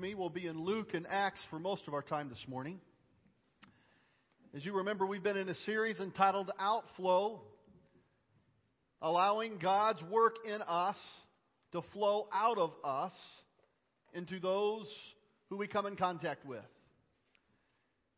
me 0.00 0.14
will 0.14 0.30
be 0.30 0.46
in 0.46 0.58
Luke 0.58 0.94
and 0.94 1.06
Acts 1.08 1.40
for 1.50 1.58
most 1.58 1.82
of 1.86 1.92
our 1.92 2.00
time 2.00 2.30
this 2.30 2.42
morning. 2.48 2.80
As 4.56 4.64
you 4.64 4.78
remember, 4.78 5.06
we've 5.06 5.22
been 5.22 5.36
in 5.36 5.48
a 5.48 5.54
series 5.66 6.00
entitled 6.00 6.50
Outflow, 6.58 7.42
allowing 9.02 9.58
God's 9.58 10.02
work 10.04 10.36
in 10.46 10.62
us 10.62 10.96
to 11.72 11.82
flow 11.92 12.28
out 12.32 12.56
of 12.56 12.72
us 12.82 13.12
into 14.14 14.40
those 14.40 14.86
who 15.50 15.58
we 15.58 15.66
come 15.66 15.84
in 15.84 15.96
contact 15.96 16.46
with. 16.46 16.64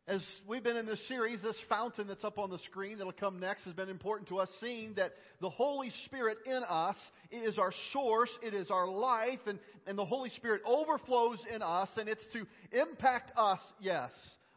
As 0.09 0.21
we've 0.49 0.65
been 0.65 0.77
in 0.77 0.85
this 0.85 0.99
series, 1.07 1.41
this 1.43 1.57
fountain 1.69 2.09
that's 2.09 2.25
up 2.25 2.37
on 2.37 2.51
the 2.51 2.59
screen 2.71 2.99
that'll 2.99 3.13
come 3.13 3.39
next 3.39 3.63
has 3.65 3.75
been 3.75 3.89
important 3.89 4.29
to 4.31 4.39
us, 4.39 4.49
seeing 4.61 4.95
that 4.95 5.13
the 5.41 5.49
Holy 5.49 5.93
Spirit 6.07 6.39
in 6.45 6.61
us 6.69 6.97
is 7.31 7.57
our 7.57 7.73
source, 7.93 8.31
it 8.43 8.53
is 8.53 8.69
our 8.69 8.89
life, 8.89 9.39
and, 9.47 9.61
and 9.87 9.97
the 9.97 10.05
Holy 10.05 10.31
Spirit 10.31 10.61
overflows 10.67 11.39
in 11.55 11.63
us, 11.63 11.89
and 11.97 12.09
it's 12.09 12.27
to 12.33 12.45
impact 12.73 13.31
us, 13.37 13.61
yes, 13.81 14.11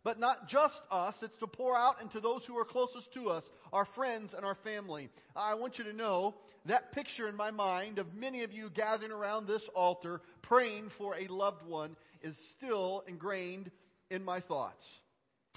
but 0.03 0.19
not 0.19 0.47
just 0.49 0.73
us, 0.89 1.13
it's 1.21 1.37
to 1.37 1.45
pour 1.45 1.77
out 1.77 2.01
into 2.01 2.19
those 2.19 2.41
who 2.47 2.57
are 2.57 2.65
closest 2.65 3.13
to 3.13 3.29
us, 3.29 3.43
our 3.71 3.85
friends 3.93 4.33
and 4.35 4.43
our 4.43 4.57
family. 4.63 5.09
I 5.35 5.53
want 5.53 5.77
you 5.77 5.83
to 5.83 5.93
know 5.93 6.33
that 6.65 6.91
picture 6.91 7.29
in 7.29 7.35
my 7.35 7.51
mind 7.51 7.99
of 7.99 8.15
many 8.15 8.41
of 8.41 8.51
you 8.51 8.71
gathering 8.71 9.11
around 9.11 9.45
this 9.45 9.61
altar 9.75 10.21
praying 10.41 10.89
for 10.97 11.15
a 11.15 11.27
loved 11.27 11.67
one 11.67 11.95
is 12.23 12.35
still 12.57 13.03
ingrained 13.07 13.69
in 14.09 14.25
my 14.25 14.39
thoughts. 14.39 14.81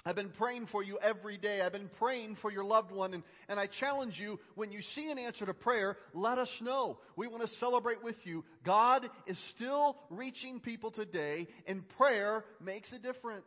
I've 0.09 0.15
been 0.15 0.31
praying 0.31 0.65
for 0.71 0.81
you 0.81 0.97
every 1.03 1.37
day. 1.37 1.61
I've 1.61 1.71
been 1.71 1.91
praying 1.99 2.37
for 2.41 2.51
your 2.51 2.63
loved 2.63 2.91
one. 2.91 3.13
And, 3.13 3.21
and 3.47 3.59
I 3.59 3.67
challenge 3.79 4.15
you, 4.17 4.39
when 4.55 4.71
you 4.71 4.79
see 4.95 5.11
an 5.11 5.19
answer 5.19 5.45
to 5.45 5.53
prayer, 5.53 5.97
let 6.15 6.39
us 6.39 6.49
know. 6.61 6.97
We 7.15 7.27
want 7.27 7.43
to 7.43 7.55
celebrate 7.59 8.03
with 8.03 8.15
you. 8.23 8.43
God 8.65 9.07
is 9.27 9.37
still 9.55 9.97
reaching 10.09 10.61
people 10.61 10.89
today, 10.89 11.45
and 11.67 11.87
prayer 11.89 12.43
makes 12.59 12.91
a 12.91 12.97
difference. 12.97 13.45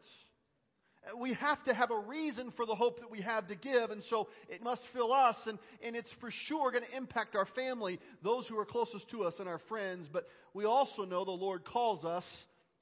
Uh, 1.04 1.16
we 1.16 1.34
have 1.34 1.64
to 1.64 1.74
have 1.74 1.90
a 1.90 1.98
reason 1.98 2.52
for 2.56 2.64
the 2.64 2.76
hope 2.76 3.00
that 3.00 3.10
we 3.10 3.22
have 3.22 3.48
to 3.48 3.56
give, 3.56 3.90
and 3.90 4.04
so 4.08 4.28
it 4.48 4.62
must 4.62 4.82
fill 4.92 5.12
us, 5.12 5.34
and, 5.46 5.58
and 5.84 5.96
it's 5.96 6.10
for 6.20 6.30
sure 6.46 6.70
going 6.70 6.84
to 6.84 6.96
impact 6.96 7.34
our 7.34 7.48
family, 7.56 7.98
those 8.22 8.46
who 8.46 8.56
are 8.56 8.64
closest 8.64 9.10
to 9.10 9.24
us, 9.24 9.34
and 9.40 9.48
our 9.48 9.60
friends. 9.68 10.06
But 10.12 10.28
we 10.54 10.64
also 10.64 11.04
know 11.04 11.24
the 11.24 11.32
Lord 11.32 11.64
calls 11.64 12.04
us 12.04 12.24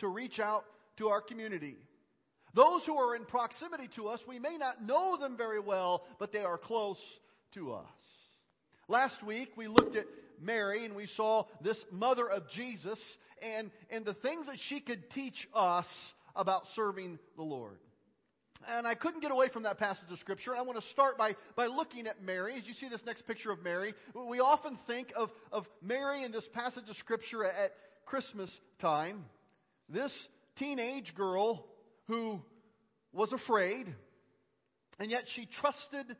to 0.01 0.09
reach 0.09 0.39
out 0.39 0.67
to 0.99 1.09
our 1.09 1.23
community. 1.23 1.77
Those 2.55 2.83
who 2.85 2.97
are 2.97 3.15
in 3.15 3.25
proximity 3.25 3.89
to 3.97 4.09
us, 4.09 4.21
we 4.27 4.39
may 4.39 4.57
not 4.57 4.83
know 4.83 5.17
them 5.17 5.37
very 5.37 5.61
well, 5.61 6.05
but 6.19 6.33
they 6.33 6.41
are 6.41 6.59
close 6.59 6.99
to 7.55 7.73
us. 7.73 7.87
Last 8.89 9.23
week, 9.25 9.51
we 9.57 9.69
looked 9.69 9.95
at 9.95 10.07
Mary 10.41 10.85
and 10.85 10.97
we 10.97 11.07
saw 11.17 11.45
this 11.63 11.77
mother 11.93 12.29
of 12.29 12.43
Jesus 12.51 12.99
and, 13.43 13.71
and 13.91 14.05
the 14.05 14.15
things 14.15 14.47
that 14.47 14.57
she 14.69 14.81
could 14.81 15.11
teach 15.11 15.47
us 15.55 15.87
about 16.35 16.63
serving 16.75 17.19
the 17.37 17.43
Lord. 17.43 17.79
And 18.69 18.87
I 18.87 18.95
couldn't 18.95 19.21
get 19.21 19.31
away 19.31 19.49
from 19.49 19.63
that 19.63 19.79
passage 19.79 20.05
of 20.11 20.19
Scripture. 20.19 20.55
I 20.55 20.63
want 20.63 20.79
to 20.79 20.87
start 20.91 21.17
by, 21.17 21.35
by 21.57 21.67
looking 21.67 22.07
at 22.07 22.23
Mary. 22.23 22.57
As 22.59 22.67
you 22.67 22.75
see 22.75 22.89
this 22.89 23.01
next 23.07 23.27
picture 23.27 23.51
of 23.51 23.63
Mary, 23.63 23.95
we 24.15 24.41
often 24.41 24.79
think 24.87 25.09
of, 25.17 25.31
of 25.51 25.65
Mary 25.83 26.25
in 26.25 26.33
this 26.33 26.47
passage 26.53 26.85
of 26.89 26.97
Scripture 26.97 27.45
at 27.45 27.71
Christmas 28.05 28.51
time. 28.81 29.25
This 29.89 30.13
teenage 30.59 31.15
girl 31.15 31.65
who 32.11 32.41
was 33.13 33.33
afraid, 33.33 33.87
and 34.99 35.13
yet 35.13 35.23
she 35.37 35.47
trusted 35.61 36.17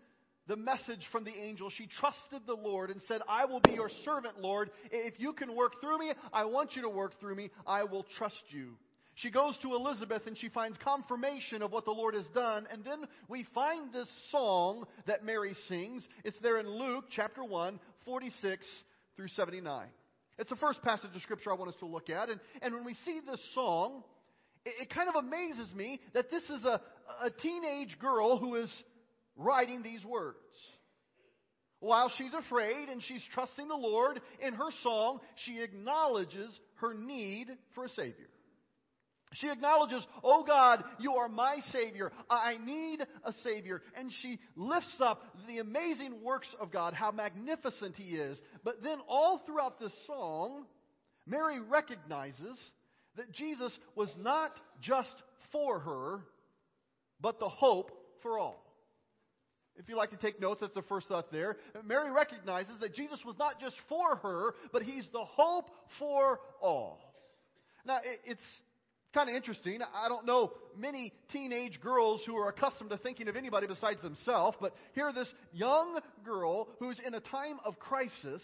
the 0.47 0.57
message 0.57 1.01
from 1.11 1.25
the 1.25 1.35
angel. 1.35 1.69
She 1.69 1.89
trusted 1.99 2.47
the 2.47 2.55
Lord 2.55 2.91
and 2.91 3.03
said, 3.09 3.21
I 3.29 3.45
will 3.47 3.61
be 3.61 3.73
your 3.73 3.91
servant, 4.05 4.41
Lord. 4.41 4.71
If 4.93 5.15
you 5.19 5.33
can 5.33 5.57
work 5.57 5.81
through 5.81 5.99
me, 5.99 6.13
I 6.33 6.45
want 6.45 6.77
you 6.77 6.83
to 6.83 6.89
work 6.89 7.19
through 7.19 7.35
me. 7.35 7.51
I 7.67 7.85
will 7.85 8.07
trust 8.17 8.43
you. 8.51 8.77
She 9.17 9.33
goes 9.33 9.59
to 9.63 9.75
Elizabeth 9.75 10.23
and 10.27 10.39
she 10.39 10.49
finds 10.49 10.79
confirmation 10.79 11.61
of 11.61 11.73
what 11.73 11.85
the 11.85 11.91
Lord 11.91 12.15
has 12.15 12.29
done. 12.33 12.69
And 12.73 12.85
then 12.85 13.03
we 13.29 13.45
find 13.53 13.93
this 13.93 14.09
song 14.31 14.85
that 15.07 15.25
Mary 15.25 15.55
sings. 15.69 16.07
It's 16.25 16.39
there 16.41 16.59
in 16.59 16.69
Luke 16.69 17.07
chapter 17.11 17.43
1, 17.43 17.81
46 18.05 18.65
through 19.17 19.29
79. 19.29 19.89
It's 20.39 20.51
the 20.51 20.57
first 20.57 20.81
passage 20.83 21.11
of 21.15 21.23
Scripture 21.23 21.51
I 21.51 21.57
want 21.57 21.71
us 21.71 21.81
to 21.81 21.87
look 21.87 22.09
at. 22.09 22.31
And, 22.31 22.41
and 22.63 22.75
when 22.75 22.85
we 22.85 22.95
see 23.05 23.21
this 23.27 23.41
song, 23.55 24.05
it, 24.65 24.83
it 24.83 24.95
kind 24.95 25.09
of 25.09 25.17
amazes 25.17 25.73
me 25.75 26.01
that 26.15 26.31
this 26.31 26.45
is 26.45 26.65
a, 26.65 26.81
a 27.23 27.31
teenage 27.31 27.99
girl 27.99 28.39
who 28.39 28.57
is 28.57 28.71
writing 29.37 29.83
these 29.83 30.05
words. 30.05 30.37
While 31.81 32.13
she's 32.17 32.35
afraid 32.35 32.91
and 32.91 33.03
she's 33.03 33.23
trusting 33.33 33.67
the 33.67 33.75
Lord, 33.75 34.21
in 34.47 34.53
her 34.55 34.71
song, 34.83 35.21
she 35.47 35.61
acknowledges 35.61 36.59
her 36.75 36.93
need 36.93 37.47
for 37.75 37.87
a 37.87 37.89
Savior. 37.91 38.29
She 39.35 39.49
acknowledges, 39.49 40.05
Oh 40.25 40.45
God, 40.45 40.83
you 40.99 41.15
are 41.15 41.29
my 41.29 41.59
Savior. 41.73 42.13
I 42.29 42.59
need 42.59 43.01
a 43.25 43.33
Savior. 43.45 43.81
And 43.97 44.11
she 44.21 44.41
lifts 44.57 45.01
up 45.01 45.23
the 45.47 45.59
amazing 45.59 46.23
works 46.23 46.49
of 46.61 46.73
God, 46.73 46.95
how 46.95 47.13
magnificent 47.13 47.97
He 47.97 48.17
is. 48.17 48.41
But 48.65 48.83
then, 48.83 48.99
all 49.09 49.41
throughout 49.47 49.79
this 49.79 49.93
song, 50.07 50.67
Mary 51.27 51.61
recognizes 51.61 52.59
that 53.17 53.33
Jesus 53.33 53.77
was 53.95 54.09
not 54.19 54.53
just 54.81 55.15
for 55.53 55.81
her, 55.81 56.21
but 57.21 57.39
the 57.39 57.49
hope 57.49 57.91
for 58.23 58.39
all. 58.39 58.65
If 59.77 59.89
you 59.89 59.97
like 59.97 60.11
to 60.11 60.17
take 60.17 60.41
notes, 60.41 60.61
that's 60.61 60.75
the 60.75 60.83
first 60.83 61.09
thought 61.09 61.33
there. 61.33 61.57
Mary 61.85 62.11
recognizes 62.11 62.79
that 62.81 62.95
Jesus 62.95 63.19
was 63.25 63.37
not 63.39 63.61
just 63.61 63.77
for 63.89 64.17
her, 64.17 64.55
but 64.73 64.83
he's 64.83 65.07
the 65.13 65.25
hope 65.25 65.71
for 65.99 66.41
all. 66.61 66.99
Now, 67.87 67.99
it's 68.25 68.43
kind 69.15 69.29
of 69.31 69.35
interesting. 69.35 69.81
I 69.95 70.09
don't 70.09 70.27
know 70.27 70.53
many 70.77 71.13
teenage 71.33 71.81
girls 71.81 72.21
who 72.27 72.37
are 72.37 72.49
accustomed 72.49 72.91
to 72.91 72.99
thinking 72.99 73.29
of 73.29 73.37
anybody 73.37 73.67
besides 73.67 74.03
themselves, 74.03 74.57
but 74.61 74.75
here, 74.95 75.13
this 75.13 75.33
young 75.53 75.99
girl 76.25 76.69
who's 76.79 77.01
in 77.05 77.15
a 77.15 77.21
time 77.21 77.59
of 77.65 77.79
crisis 77.79 78.43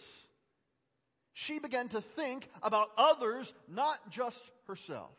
she 1.47 1.59
began 1.59 1.89
to 1.91 2.03
think 2.17 2.49
about 2.63 2.89
others, 2.97 3.51
not 3.69 3.99
just 4.11 4.37
herself. 4.67 5.11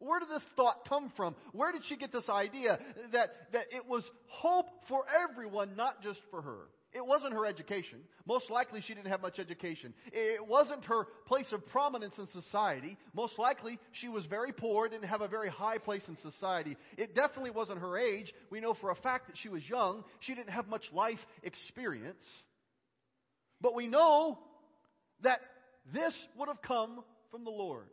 Where 0.00 0.20
did 0.20 0.28
this 0.28 0.44
thought 0.54 0.88
come 0.88 1.12
from? 1.16 1.34
Where 1.52 1.72
did 1.72 1.82
she 1.88 1.96
get 1.96 2.12
this 2.12 2.28
idea 2.28 2.78
that, 3.12 3.30
that 3.52 3.66
it 3.72 3.86
was 3.88 4.08
hope 4.26 4.68
for 4.88 5.04
everyone, 5.28 5.74
not 5.76 6.02
just 6.02 6.20
for 6.30 6.40
her? 6.40 6.68
It 6.92 7.04
wasn't 7.04 7.34
her 7.34 7.44
education. 7.44 7.98
Most 8.26 8.48
likely 8.48 8.80
she 8.80 8.94
didn't 8.94 9.10
have 9.10 9.20
much 9.20 9.38
education. 9.38 9.92
It 10.12 10.46
wasn't 10.46 10.84
her 10.86 11.06
place 11.26 11.52
of 11.52 11.66
prominence 11.66 12.14
in 12.16 12.28
society. 12.28 12.96
Most 13.12 13.38
likely 13.38 13.78
she 13.92 14.08
was 14.08 14.24
very 14.26 14.52
poor, 14.52 14.88
didn't 14.88 15.08
have 15.08 15.20
a 15.20 15.28
very 15.28 15.50
high 15.50 15.78
place 15.78 16.02
in 16.08 16.16
society. 16.16 16.76
It 16.96 17.14
definitely 17.14 17.50
wasn't 17.50 17.80
her 17.80 17.98
age. 17.98 18.32
We 18.50 18.60
know 18.60 18.74
for 18.74 18.90
a 18.90 18.94
fact 18.94 19.26
that 19.26 19.36
she 19.36 19.50
was 19.50 19.68
young. 19.68 20.04
She 20.20 20.34
didn't 20.34 20.52
have 20.52 20.68
much 20.68 20.84
life 20.92 21.18
experience. 21.42 22.22
But 23.60 23.74
we 23.74 23.86
know 23.86 24.38
that 25.22 25.40
this 25.92 26.14
would 26.36 26.48
have 26.48 26.62
come 26.62 27.02
from 27.30 27.44
the 27.44 27.50
Lord. 27.50 27.86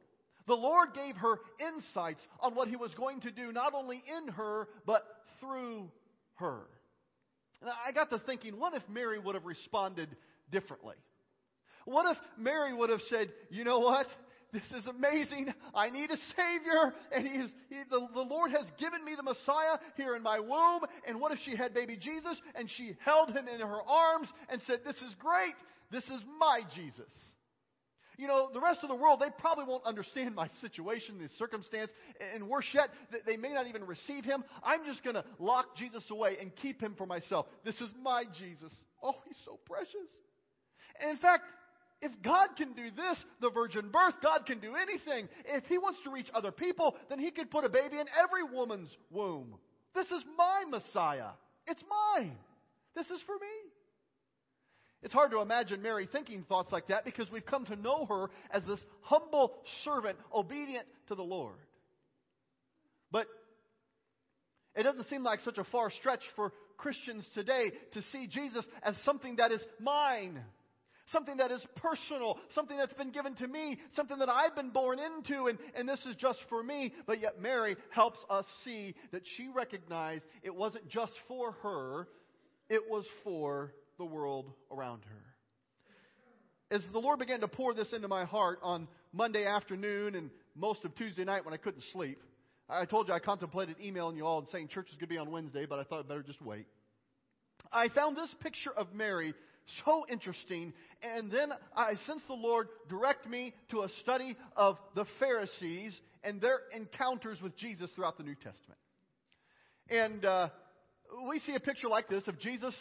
The 0.48 0.56
Lord 0.56 0.90
gave 0.94 1.16
her 1.18 1.40
insights 1.60 2.22
on 2.40 2.56
what 2.56 2.68
He 2.68 2.76
was 2.76 2.94
going 2.94 3.22
to 3.22 3.32
do, 3.32 3.52
not 3.52 3.74
only 3.74 4.04
in 4.18 4.34
her, 4.34 4.68
but 4.86 5.04
through 5.40 5.90
her. 6.36 6.62
And 7.62 7.70
I 7.70 7.92
got 7.92 8.10
to 8.12 8.20
thinking, 8.20 8.60
what 8.60 8.74
if 8.76 8.84
Mary 8.90 9.18
would 9.18 9.36
have 9.36 9.46
responded 9.46 10.10
differently? 10.52 10.96
What 11.86 12.12
if 12.12 12.18
Mary 12.38 12.74
would 12.74 12.90
have 12.90 13.02
said, 13.10 13.32
you 13.50 13.64
know 13.64 13.80
what? 13.80 14.08
This 14.52 14.64
is 14.80 14.88
amazing. 14.88 15.54
I 15.74 15.90
need 15.90 16.10
a 16.12 16.18
Savior, 16.38 16.94
and 17.12 17.28
he 17.28 17.34
is, 17.40 17.52
he, 17.70 17.76
the, 17.90 18.08
the 18.14 18.22
Lord 18.22 18.52
has 18.52 18.66
given 18.80 19.04
me 19.04 19.14
the 19.16 19.24
Messiah 19.24 19.80
here 19.98 20.16
in 20.16 20.24
my 20.24 20.40
womb. 20.40 20.82
And 21.06 21.20
what 21.20 21.34
if 21.34 21.40
she 21.44 21.58
had 21.58 21.74
baby 21.74 21.98
Jesus 21.98 22.40
and 22.56 22.70
she 22.78 22.96
held 23.04 23.32
him 23.32 23.48
in 23.50 23.60
her 23.60 23.82
arms 23.82 24.30
and 24.50 24.62
said, 24.66 24.80
This 24.86 24.96
is 24.96 25.14
great. 25.20 25.56
This 25.92 26.04
is 26.06 26.22
my 26.40 26.62
Jesus. 26.76 27.12
You 28.18 28.28
know, 28.28 28.50
the 28.54 28.62
rest 28.62 28.80
of 28.84 28.90
the 28.90 28.96
world, 28.96 29.20
they 29.20 29.30
probably 29.40 29.66
won't 29.66 29.86
understand 29.86 30.36
my 30.36 30.50
situation, 30.62 31.20
the 31.20 31.28
circumstance, 31.38 31.92
and 32.34 32.48
worse 32.48 32.68
yet, 32.74 32.90
they 33.26 33.36
may 33.36 33.54
not 33.54 33.68
even 33.68 33.86
receive 33.86 34.24
him. 34.24 34.44
I'm 34.64 34.86
just 34.86 35.04
going 35.04 35.16
to 35.16 35.26
lock 35.38 35.76
Jesus 35.76 36.04
away 36.10 36.38
and 36.40 36.56
keep 36.56 36.82
him 36.82 36.96
for 36.98 37.06
myself. 37.06 37.46
This 37.66 37.76
is 37.82 37.90
my 38.02 38.24
Jesus. 38.40 38.74
Oh, 39.04 39.16
he's 39.28 39.38
so 39.44 39.60
precious. 39.66 40.10
And 41.02 41.12
in 41.12 41.18
fact, 41.18 41.44
if 42.02 42.12
God 42.22 42.50
can 42.58 42.74
do 42.74 42.90
this, 42.96 43.26
the 43.42 43.50
virgin 43.50 43.90
birth, 43.90 44.16
God 44.22 44.46
can 44.46 44.60
do 44.60 44.76
anything. 44.76 45.28
If 45.46 45.66
he 45.66 45.78
wants 45.78 46.00
to 46.04 46.12
reach 46.12 46.30
other 46.34 46.52
people, 46.52 46.96
then 47.10 47.20
he 47.20 47.32
could 47.32 47.52
put 47.52 47.66
a 47.66 47.70
baby 47.70 48.00
in 48.00 48.06
every 48.22 48.44
woman's 48.44 48.96
womb. 49.12 49.56
This 49.94 50.08
is 50.08 50.24
my 50.38 50.64
Messiah. 50.70 51.30
It's 51.68 51.84
mine. 52.16 52.38
This 52.96 53.08
is 53.08 53.22
for 53.26 53.36
me. 53.36 53.72
It's 55.06 55.14
hard 55.14 55.30
to 55.32 55.40
imagine 55.40 55.84
Mary 55.84 56.10
thinking 56.12 56.46
thoughts 56.50 56.72
like 56.72 56.88
that 56.88 57.06
because 57.06 57.30
we've 57.30 57.46
come 57.46 57.64
to 57.68 57.76
know 57.76 58.08
her 58.08 58.32
as 58.50 58.64
this 58.64 58.80
humble 59.02 59.54
servant, 59.84 60.18
obedient 60.34 60.88
to 61.10 61.16
the 61.16 61.22
Lord. 61.22 61.60
But 63.12 63.28
it 64.76 64.82
doesn't 64.82 65.08
seem 65.08 65.22
like 65.22 65.42
such 65.42 65.60
a 65.60 65.64
far 65.66 65.92
stretch 65.92 66.22
for 66.36 66.52
Christians 66.78 67.24
today 67.36 67.66
to 67.94 68.02
see 68.12 68.26
Jesus 68.26 68.66
as 68.82 68.96
something 69.06 69.36
that 69.36 69.52
is 69.52 69.64
mine. 69.80 70.42
Something 71.12 71.38
that 71.38 71.52
is 71.52 71.64
personal, 71.76 72.40
something 72.56 72.76
that's 72.76 72.94
been 72.94 73.12
given 73.12 73.36
to 73.36 73.48
me, 73.48 73.78
something 73.96 74.18
that 74.18 74.28
I've 74.28 74.56
been 74.56 74.72
born 74.72 74.98
into, 74.98 75.46
and, 75.46 75.60
and 75.76 75.88
this 75.88 76.04
is 76.08 76.16
just 76.16 76.40
for 76.50 76.64
me. 76.64 76.96
But 77.06 77.22
yet, 77.22 77.40
Mary 77.40 77.76
helps 77.92 78.18
us 78.28 78.46
see 78.64 78.96
that 79.12 79.22
she 79.38 79.50
recognized 79.50 80.26
it 80.42 80.56
wasn't 80.56 80.90
just 80.90 81.14
for 81.28 81.52
her, 81.62 82.08
it 82.70 82.82
was 82.90 83.06
for 83.24 83.72
the 83.98 84.06
world 84.06 84.52
around 84.72 85.04
her. 85.06 86.76
As 86.76 86.82
the 86.92 87.00
Lord 87.00 87.20
began 87.20 87.42
to 87.42 87.48
pour 87.48 87.74
this 87.74 87.94
into 87.94 88.08
my 88.08 88.26
heart 88.26 88.60
on 88.64 88.88
Monday 89.14 89.46
afternoon 89.46 90.16
and 90.16 90.30
most 90.56 90.84
of 90.84 90.96
Tuesday 90.96 91.24
night 91.24 91.46
when 91.46 91.54
I 91.54 91.58
couldn't 91.58 91.84
sleep, 91.94 92.20
I 92.68 92.86
told 92.86 93.08
you 93.08 93.14
I 93.14 93.20
contemplated 93.20 93.76
emailing 93.80 94.18
you 94.18 94.26
all 94.26 94.40
and 94.40 94.48
saying 94.50 94.70
church 94.70 94.88
is 94.88 94.96
going 94.96 95.08
to 95.08 95.14
be 95.14 95.18
on 95.18 95.32
Wednesday, 95.32 95.66
but 95.66 95.80
I 95.80 95.84
thought 95.84 96.00
I'd 96.00 96.08
better 96.08 96.24
just 96.24 96.42
wait. 96.42 96.66
I 97.72 97.90
found 97.90 98.18
this 98.18 98.34
picture 98.42 98.72
of 98.76 98.94
Mary 98.94 99.34
so 99.86 100.06
interesting, 100.10 100.74
and 101.02 101.32
then 101.32 101.52
I 101.76 101.94
sensed 102.08 102.28
the 102.28 102.34
Lord 102.34 102.68
direct 102.90 103.28
me 103.28 103.54
to 103.72 103.82
a 103.82 103.90
study 104.02 104.36
of 104.56 104.78
the 104.96 105.06
Pharisees 105.20 105.94
and 106.24 106.42
their 106.42 106.60
encounters 106.76 107.42
with 107.42 107.56
Jesus 107.58 107.90
throughout 107.96 108.18
the 108.18 108.24
New 108.24 108.36
Testament. 108.36 108.80
And 109.90 110.26
uh, 110.26 110.50
we 111.30 111.40
see 111.40 111.56
a 111.56 111.60
picture 111.60 111.88
like 111.88 112.10
this 112.10 112.28
of 112.28 112.40
Jesus 112.40 112.76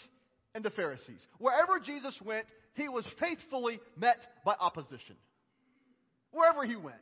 and 0.55 0.65
the 0.65 0.71
Pharisees. 0.71 1.21
Wherever 1.39 1.81
Jesus 1.81 2.17
went, 2.25 2.47
he 2.75 2.89
was 2.89 3.07
faithfully 3.21 3.81
met 3.97 4.19
by 4.45 4.55
opposition. 4.59 5.17
Wherever 6.33 6.65
he 6.65 6.77
went, 6.77 6.97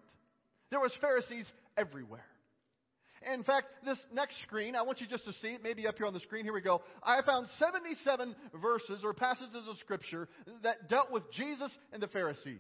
there 0.71 0.81
was 0.81 0.93
Pharisees 1.01 1.51
everywhere. 1.77 2.25
In 3.33 3.45
fact, 3.45 3.67
this 3.85 3.99
next 4.13 4.35
screen, 4.43 4.75
I 4.75 4.83
want 4.83 5.01
you 5.01 5.07
just 5.07 5.25
to 5.25 5.33
see 5.35 5.49
it, 5.49 5.63
maybe 5.63 5.87
up 5.87 5.97
here 5.97 6.07
on 6.07 6.15
the 6.15 6.21
screen. 6.21 6.45
Here 6.45 6.53
we 6.53 6.61
go. 6.61 6.83
I 7.03 7.23
found 7.23 7.47
77 7.59 8.35
verses 8.61 9.03
or 9.05 9.15
passages 9.15 9.65
of 9.69 9.77
Scripture 9.79 10.29
that 10.63 10.89
dealt 10.89 11.13
with 11.13 11.31
Jesus 11.33 11.71
and 11.93 12.03
the 12.03 12.09
Pharisees. 12.09 12.59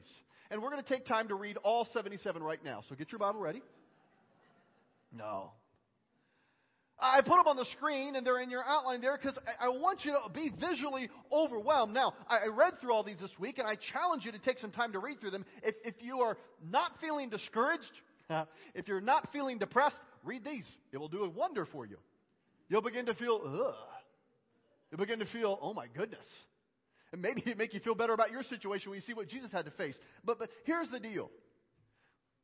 And 0.50 0.62
we're 0.62 0.70
going 0.70 0.82
to 0.82 0.88
take 0.88 1.06
time 1.06 1.28
to 1.28 1.34
read 1.34 1.56
all 1.58 1.88
77 1.92 2.42
right 2.42 2.62
now. 2.64 2.84
So 2.88 2.94
get 2.94 3.10
your 3.10 3.18
Bible 3.18 3.40
ready. 3.40 3.62
No. 5.12 5.50
I 7.02 7.20
put 7.20 7.36
them 7.36 7.48
on 7.48 7.56
the 7.56 7.66
screen 7.76 8.14
and 8.14 8.24
they're 8.24 8.40
in 8.40 8.48
your 8.48 8.62
outline 8.64 9.00
there 9.00 9.18
because 9.20 9.36
I 9.60 9.68
want 9.68 10.04
you 10.04 10.12
to 10.12 10.32
be 10.32 10.52
visually 10.60 11.10
overwhelmed. 11.32 11.92
Now, 11.92 12.14
I 12.28 12.46
read 12.46 12.80
through 12.80 12.92
all 12.92 13.02
these 13.02 13.18
this 13.20 13.32
week 13.40 13.58
and 13.58 13.66
I 13.66 13.76
challenge 13.92 14.24
you 14.24 14.30
to 14.32 14.38
take 14.38 14.60
some 14.60 14.70
time 14.70 14.92
to 14.92 15.00
read 15.00 15.20
through 15.20 15.32
them. 15.32 15.44
If, 15.64 15.74
if 15.84 15.94
you 16.00 16.20
are 16.20 16.38
not 16.70 16.92
feeling 17.00 17.28
discouraged, 17.28 17.90
if 18.74 18.86
you're 18.86 19.00
not 19.00 19.28
feeling 19.32 19.58
depressed, 19.58 19.96
read 20.24 20.44
these. 20.44 20.64
It 20.92 20.98
will 20.98 21.08
do 21.08 21.24
a 21.24 21.28
wonder 21.28 21.66
for 21.66 21.84
you. 21.84 21.96
You'll 22.68 22.82
begin 22.82 23.06
to 23.06 23.14
feel, 23.14 23.40
ugh. 23.44 23.74
You'll 24.90 25.00
begin 25.00 25.18
to 25.18 25.26
feel, 25.26 25.58
oh 25.60 25.74
my 25.74 25.86
goodness. 25.88 26.24
And 27.12 27.20
maybe 27.20 27.42
it 27.44 27.58
make 27.58 27.74
you 27.74 27.80
feel 27.80 27.96
better 27.96 28.12
about 28.12 28.30
your 28.30 28.44
situation 28.44 28.90
when 28.90 28.98
you 28.98 29.06
see 29.06 29.14
what 29.14 29.28
Jesus 29.28 29.50
had 29.50 29.64
to 29.64 29.70
face. 29.72 29.98
But, 30.24 30.38
but 30.38 30.50
here's 30.64 30.88
the 30.88 31.00
deal. 31.00 31.30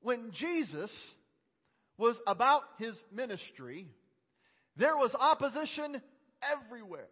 When 0.03 0.31
Jesus 0.33 0.91
was 1.97 2.17
about 2.27 2.63
his 2.79 2.95
ministry, 3.13 3.87
there 4.79 4.97
was 4.97 5.15
opposition 5.19 6.01
everywhere. 6.43 7.09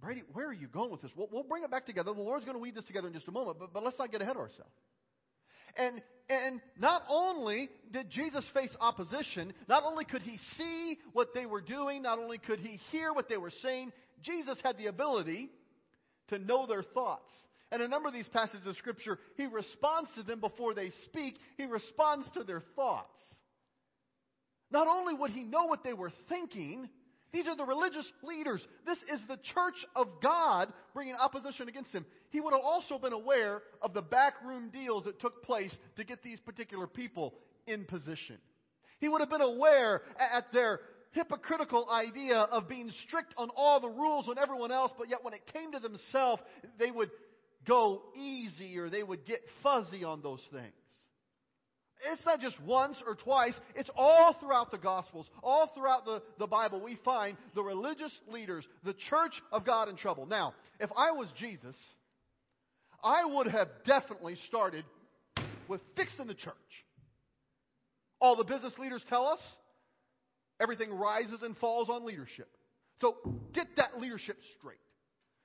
Brady, 0.00 0.22
where 0.32 0.48
are 0.48 0.52
you 0.52 0.68
going 0.68 0.90
with 0.90 1.00
this? 1.00 1.10
We'll, 1.16 1.28
we'll 1.32 1.44
bring 1.44 1.62
it 1.64 1.70
back 1.70 1.86
together. 1.86 2.12
The 2.12 2.20
Lord's 2.20 2.44
going 2.44 2.56
to 2.56 2.60
weed 2.60 2.74
this 2.74 2.84
together 2.84 3.08
in 3.08 3.14
just 3.14 3.26
a 3.26 3.32
moment, 3.32 3.58
but, 3.58 3.72
but 3.72 3.82
let's 3.82 3.98
not 3.98 4.12
get 4.12 4.20
ahead 4.20 4.36
of 4.36 4.42
ourselves. 4.42 4.72
And, 5.76 6.02
and 6.28 6.60
not 6.78 7.02
only 7.08 7.70
did 7.90 8.10
Jesus 8.10 8.44
face 8.52 8.74
opposition, 8.80 9.52
not 9.68 9.82
only 9.82 10.04
could 10.04 10.22
he 10.22 10.38
see 10.56 10.98
what 11.12 11.34
they 11.34 11.46
were 11.46 11.62
doing, 11.62 12.02
not 12.02 12.18
only 12.18 12.38
could 12.38 12.60
he 12.60 12.78
hear 12.92 13.12
what 13.12 13.28
they 13.28 13.38
were 13.38 13.52
saying, 13.62 13.92
Jesus 14.22 14.58
had 14.62 14.76
the 14.76 14.86
ability 14.86 15.48
to 16.28 16.38
know 16.38 16.66
their 16.66 16.82
thoughts. 16.82 17.30
And 17.72 17.82
a 17.82 17.88
number 17.88 18.08
of 18.08 18.14
these 18.14 18.28
passages 18.28 18.66
of 18.66 18.76
Scripture, 18.76 19.18
he 19.36 19.46
responds 19.46 20.10
to 20.16 20.22
them 20.22 20.38
before 20.38 20.74
they 20.74 20.90
speak, 21.06 21.36
he 21.56 21.64
responds 21.64 22.28
to 22.34 22.44
their 22.44 22.62
thoughts. 22.76 23.18
Not 24.74 24.88
only 24.88 25.14
would 25.14 25.30
he 25.30 25.44
know 25.44 25.66
what 25.66 25.84
they 25.84 25.92
were 25.92 26.10
thinking, 26.28 26.88
these 27.32 27.46
are 27.46 27.56
the 27.56 27.64
religious 27.64 28.10
leaders. 28.24 28.60
This 28.84 28.98
is 29.02 29.20
the 29.28 29.36
church 29.54 29.76
of 29.94 30.08
God 30.20 30.72
bringing 30.92 31.14
opposition 31.14 31.68
against 31.68 31.92
him. 31.92 32.04
He 32.30 32.40
would 32.40 32.52
have 32.52 32.60
also 32.60 32.98
been 32.98 33.12
aware 33.12 33.62
of 33.80 33.94
the 33.94 34.02
backroom 34.02 34.70
deals 34.70 35.04
that 35.04 35.20
took 35.20 35.44
place 35.44 35.72
to 35.96 36.02
get 36.02 36.24
these 36.24 36.40
particular 36.40 36.88
people 36.88 37.34
in 37.68 37.84
position. 37.84 38.36
He 38.98 39.08
would 39.08 39.20
have 39.20 39.30
been 39.30 39.42
aware 39.42 40.02
at 40.18 40.52
their 40.52 40.80
hypocritical 41.12 41.88
idea 41.88 42.38
of 42.38 42.68
being 42.68 42.90
strict 43.06 43.32
on 43.38 43.50
all 43.54 43.78
the 43.78 43.88
rules 43.88 44.28
on 44.28 44.38
everyone 44.38 44.72
else, 44.72 44.90
but 44.98 45.08
yet 45.08 45.20
when 45.22 45.34
it 45.34 45.46
came 45.52 45.70
to 45.70 45.78
themselves, 45.78 46.42
they 46.80 46.90
would 46.90 47.12
go 47.64 48.02
easy 48.16 48.76
or 48.76 48.90
they 48.90 49.04
would 49.04 49.24
get 49.24 49.40
fuzzy 49.62 50.02
on 50.02 50.20
those 50.20 50.42
things. 50.50 50.72
It's 52.12 52.24
not 52.24 52.40
just 52.40 52.60
once 52.62 52.96
or 53.06 53.14
twice, 53.14 53.54
it's 53.74 53.90
all 53.96 54.36
throughout 54.40 54.70
the 54.70 54.78
Gospels, 54.78 55.26
all 55.42 55.70
throughout 55.74 56.04
the, 56.04 56.22
the 56.38 56.46
Bible. 56.46 56.80
We 56.80 56.98
find 57.04 57.36
the 57.54 57.62
religious 57.62 58.12
leaders, 58.28 58.66
the 58.84 58.94
church 59.08 59.32
of 59.52 59.64
God 59.64 59.88
in 59.88 59.96
trouble. 59.96 60.26
Now, 60.26 60.54
if 60.80 60.90
I 60.96 61.12
was 61.12 61.28
Jesus, 61.38 61.76
I 63.02 63.24
would 63.24 63.48
have 63.48 63.68
definitely 63.86 64.36
started 64.48 64.84
with 65.68 65.80
fixing 65.96 66.26
the 66.26 66.34
church. 66.34 66.54
All 68.20 68.36
the 68.36 68.44
business 68.44 68.72
leaders 68.78 69.02
tell 69.08 69.26
us 69.26 69.40
everything 70.60 70.92
rises 70.92 71.42
and 71.42 71.56
falls 71.58 71.88
on 71.88 72.06
leadership. 72.06 72.48
So 73.00 73.16
get 73.52 73.66
that 73.76 74.00
leadership 74.00 74.38
straight. 74.58 74.78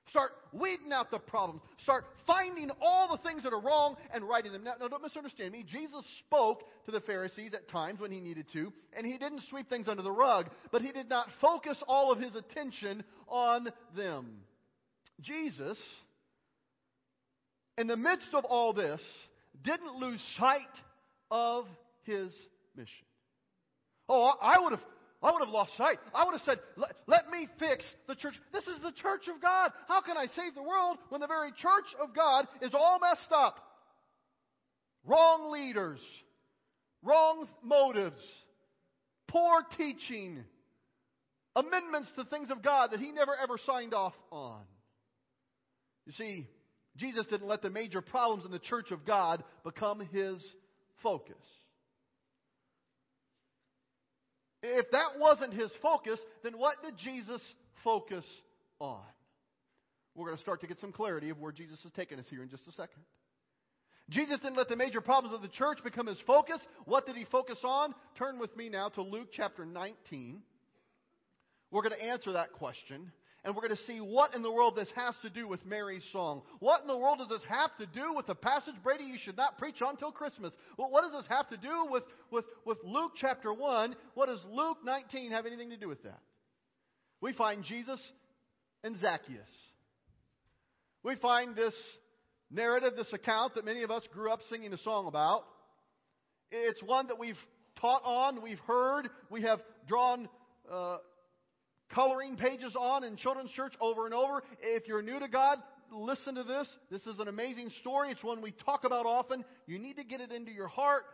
Start 0.08 0.32
weeding 0.52 0.92
out 0.92 1.10
the 1.10 1.18
problems. 1.18 1.62
Start 1.82 2.04
finding 2.26 2.70
all 2.80 3.16
the 3.16 3.22
things 3.28 3.44
that 3.44 3.52
are 3.52 3.60
wrong 3.60 3.96
and 4.12 4.28
righting 4.28 4.50
them. 4.50 4.64
Now, 4.64 4.74
now, 4.80 4.88
don't 4.88 5.02
misunderstand 5.02 5.52
me. 5.52 5.64
Jesus 5.64 6.04
spoke 6.26 6.64
to 6.86 6.90
the 6.90 7.00
Pharisees 7.00 7.54
at 7.54 7.68
times 7.68 8.00
when 8.00 8.10
he 8.10 8.20
needed 8.20 8.46
to, 8.52 8.72
and 8.96 9.06
he 9.06 9.18
didn't 9.18 9.42
sweep 9.50 9.68
things 9.68 9.86
under 9.86 10.02
the 10.02 10.10
rug, 10.10 10.46
but 10.72 10.82
he 10.82 10.90
did 10.90 11.08
not 11.08 11.28
focus 11.40 11.78
all 11.86 12.10
of 12.10 12.18
his 12.18 12.34
attention 12.34 13.04
on 13.28 13.68
them. 13.96 14.38
Jesus, 15.20 15.78
in 17.78 17.86
the 17.86 17.96
midst 17.96 18.34
of 18.34 18.44
all 18.44 18.72
this, 18.72 19.00
didn't 19.62 19.94
lose 19.96 20.20
sight 20.38 20.60
of 21.30 21.66
his 22.02 22.32
mission. 22.76 23.06
Oh, 24.08 24.32
I 24.40 24.58
would 24.58 24.72
have 24.72 24.82
I 25.22 25.32
would 25.32 25.40
have 25.40 25.52
lost 25.52 25.76
sight. 25.76 25.98
I 26.14 26.24
would 26.24 26.32
have 26.32 26.42
said, 26.44 26.60
let, 26.76 26.92
let, 27.06 27.30
me 27.30 27.46
fix 27.58 27.84
the 28.08 28.14
church. 28.14 28.34
This 28.52 28.66
is 28.66 28.80
the 28.82 28.92
church 28.92 29.28
of 29.34 29.42
God. 29.42 29.70
How 29.86 30.00
can 30.00 30.16
I 30.16 30.26
save 30.34 30.54
the 30.54 30.62
world 30.62 30.96
when 31.10 31.20
the 31.20 31.26
very 31.26 31.50
church 31.52 31.84
of 32.02 32.14
God 32.14 32.48
is 32.62 32.72
all 32.72 32.98
messed 33.00 33.30
up? 33.30 33.58
Wrong 35.04 35.50
leaders, 35.50 36.00
wrong 37.02 37.48
motives, 37.62 38.20
poor 39.28 39.62
teaching, 39.76 40.44
amendments 41.54 42.08
to 42.16 42.24
things 42.24 42.50
of 42.50 42.62
God 42.62 42.92
that 42.92 43.00
he 43.00 43.12
never 43.12 43.32
ever 43.42 43.58
signed 43.66 43.92
off 43.92 44.14
on. 44.30 44.62
You 46.06 46.12
see, 46.12 46.48
Jesus 46.96 47.26
didn't 47.26 47.46
let 47.46 47.62
the 47.62 47.70
major 47.70 48.00
problems 48.00 48.46
in 48.46 48.50
the 48.50 48.58
church 48.58 48.90
of 48.90 49.04
God 49.04 49.44
become 49.64 50.00
his 50.00 50.42
focus. 51.02 51.36
If 54.62 54.90
that 54.90 55.18
wasn't 55.18 55.54
his 55.54 55.70
focus, 55.82 56.18
then 56.42 56.58
what 56.58 56.82
did 56.82 56.96
Jesus 56.98 57.40
focus 57.82 58.24
on? 58.78 59.00
We're 60.14 60.26
going 60.26 60.36
to 60.36 60.42
start 60.42 60.60
to 60.60 60.66
get 60.66 60.80
some 60.80 60.92
clarity 60.92 61.30
of 61.30 61.38
where 61.38 61.52
Jesus 61.52 61.78
is 61.84 61.92
taking 61.96 62.18
us 62.18 62.26
here 62.28 62.42
in 62.42 62.50
just 62.50 62.66
a 62.68 62.72
second. 62.72 63.02
Jesus 64.10 64.40
didn't 64.40 64.56
let 64.56 64.68
the 64.68 64.76
major 64.76 65.00
problems 65.00 65.34
of 65.34 65.40
the 65.40 65.48
church 65.48 65.78
become 65.84 66.08
his 66.08 66.18
focus. 66.26 66.60
What 66.84 67.06
did 67.06 67.16
he 67.16 67.24
focus 67.30 67.58
on? 67.62 67.94
Turn 68.18 68.38
with 68.38 68.54
me 68.56 68.68
now 68.68 68.88
to 68.90 69.02
Luke 69.02 69.28
chapter 69.32 69.64
19. 69.64 70.42
We're 71.70 71.82
going 71.82 71.98
to 71.98 72.04
answer 72.04 72.32
that 72.32 72.52
question 72.52 73.12
and 73.44 73.54
we're 73.54 73.62
going 73.62 73.76
to 73.76 73.84
see 73.84 74.00
what 74.00 74.34
in 74.34 74.42
the 74.42 74.50
world 74.50 74.76
this 74.76 74.90
has 74.94 75.14
to 75.22 75.30
do 75.30 75.48
with 75.48 75.64
Mary's 75.64 76.04
song. 76.12 76.42
What 76.58 76.82
in 76.82 76.88
the 76.88 76.96
world 76.96 77.18
does 77.18 77.28
this 77.28 77.48
have 77.48 77.70
to 77.78 77.86
do 77.86 78.12
with 78.14 78.26
the 78.26 78.34
passage, 78.34 78.74
Brady, 78.82 79.04
you 79.04 79.16
should 79.22 79.36
not 79.36 79.56
preach 79.56 79.80
on 79.80 79.96
Christmas? 80.12 80.52
Well, 80.76 80.90
what 80.90 81.02
does 81.02 81.12
this 81.12 81.26
have 81.28 81.48
to 81.48 81.56
do 81.56 81.86
with, 81.90 82.02
with, 82.30 82.44
with 82.66 82.78
Luke 82.84 83.12
chapter 83.16 83.52
1? 83.52 83.96
What 84.14 84.26
does 84.26 84.40
Luke 84.50 84.78
19 84.84 85.32
have 85.32 85.46
anything 85.46 85.70
to 85.70 85.78
do 85.78 85.88
with 85.88 86.02
that? 86.02 86.20
We 87.22 87.32
find 87.32 87.64
Jesus 87.64 88.00
and 88.84 88.98
Zacchaeus. 88.98 89.40
We 91.02 91.16
find 91.16 91.56
this 91.56 91.74
narrative, 92.50 92.92
this 92.96 93.12
account 93.12 93.54
that 93.54 93.64
many 93.64 93.84
of 93.84 93.90
us 93.90 94.02
grew 94.12 94.30
up 94.30 94.40
singing 94.50 94.72
a 94.74 94.78
song 94.78 95.06
about. 95.06 95.44
It's 96.50 96.82
one 96.82 97.06
that 97.06 97.18
we've 97.18 97.38
taught 97.80 98.02
on, 98.04 98.42
we've 98.42 98.58
heard, 98.60 99.08
we 99.30 99.42
have 99.42 99.60
drawn 99.88 100.28
uh, 100.70 100.98
coloring 101.94 102.36
pages 102.36 102.74
on 102.78 103.04
in 103.04 103.16
children's 103.16 103.50
church 103.52 103.74
over 103.80 104.06
and 104.06 104.14
over. 104.14 104.42
If 104.60 104.86
you're 104.86 105.02
new 105.02 105.18
to 105.18 105.28
God, 105.28 105.58
listen 105.92 106.34
to 106.36 106.44
this. 106.44 106.68
This 106.90 107.02
is 107.02 107.18
an 107.18 107.28
amazing 107.28 107.70
story. 107.80 108.10
It's 108.10 108.22
one 108.22 108.42
we 108.42 108.52
talk 108.64 108.84
about 108.84 109.06
often. 109.06 109.44
You 109.66 109.78
need 109.78 109.96
to 109.96 110.04
get 110.04 110.20
it 110.20 110.32
into 110.32 110.52
your 110.52 110.68
heart. 110.68 111.04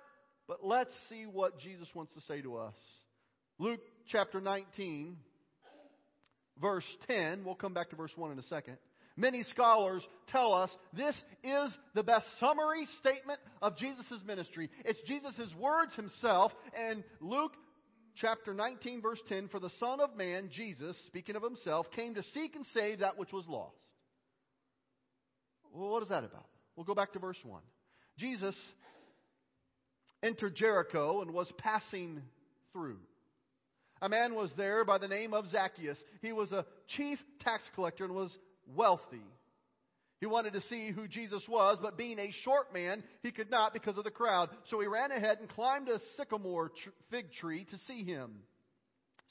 But 0.48 0.58
let's 0.62 0.92
see 1.08 1.24
what 1.24 1.58
Jesus 1.58 1.88
wants 1.94 2.14
to 2.14 2.20
say 2.28 2.40
to 2.42 2.56
us. 2.56 2.74
Luke 3.58 3.80
chapter 4.08 4.40
19, 4.40 5.16
verse 6.60 6.84
10. 7.08 7.44
We'll 7.44 7.54
come 7.54 7.74
back 7.74 7.90
to 7.90 7.96
verse 7.96 8.12
1 8.14 8.32
in 8.32 8.38
a 8.38 8.42
second. 8.44 8.76
Many 9.16 9.44
scholars 9.44 10.06
tell 10.28 10.52
us 10.52 10.70
this 10.92 11.16
is 11.42 11.72
the 11.94 12.02
best 12.02 12.26
summary 12.38 12.86
statement 13.00 13.40
of 13.62 13.76
Jesus' 13.78 14.20
ministry. 14.26 14.68
It's 14.84 15.00
Jesus' 15.08 15.50
words 15.58 15.94
himself, 15.94 16.52
and 16.78 17.02
Luke 17.22 17.52
chapter 18.20 18.54
19, 18.54 19.02
verse 19.02 19.20
10 19.28 19.48
For 19.48 19.60
the 19.60 19.70
Son 19.80 20.00
of 20.00 20.16
Man, 20.16 20.50
Jesus, 20.52 20.96
speaking 21.06 21.36
of 21.36 21.42
himself, 21.42 21.86
came 21.94 22.14
to 22.14 22.22
seek 22.34 22.56
and 22.56 22.64
save 22.74 23.00
that 23.00 23.18
which 23.18 23.32
was 23.32 23.44
lost. 23.48 23.76
Well, 25.72 25.90
what 25.90 26.02
is 26.02 26.08
that 26.08 26.24
about? 26.24 26.46
We'll 26.74 26.86
go 26.86 26.94
back 26.94 27.12
to 27.12 27.18
verse 27.18 27.38
1. 27.42 27.60
Jesus 28.18 28.54
entered 30.22 30.54
Jericho 30.54 31.20
and 31.22 31.32
was 31.32 31.50
passing 31.58 32.22
through. 32.72 32.98
A 34.02 34.08
man 34.08 34.34
was 34.34 34.50
there 34.56 34.84
by 34.84 34.98
the 34.98 35.08
name 35.08 35.32
of 35.32 35.46
Zacchaeus. 35.50 35.98
He 36.20 36.32
was 36.32 36.52
a 36.52 36.66
chief 36.88 37.18
tax 37.40 37.62
collector 37.74 38.04
and 38.04 38.14
was 38.14 38.36
wealthy. 38.74 39.24
He 40.20 40.26
wanted 40.26 40.54
to 40.54 40.62
see 40.62 40.92
who 40.92 41.06
Jesus 41.06 41.42
was, 41.48 41.78
but 41.82 41.98
being 41.98 42.18
a 42.18 42.32
short 42.42 42.72
man, 42.72 43.04
he 43.22 43.30
could 43.30 43.50
not 43.50 43.74
because 43.74 43.98
of 43.98 44.04
the 44.04 44.10
crowd. 44.10 44.48
So 44.70 44.80
he 44.80 44.86
ran 44.86 45.12
ahead 45.12 45.38
and 45.40 45.48
climbed 45.48 45.88
a 45.88 46.00
sycamore 46.16 46.70
tr- 46.70 46.90
fig 47.10 47.32
tree 47.32 47.66
to 47.70 47.78
see 47.86 48.02
him, 48.02 48.36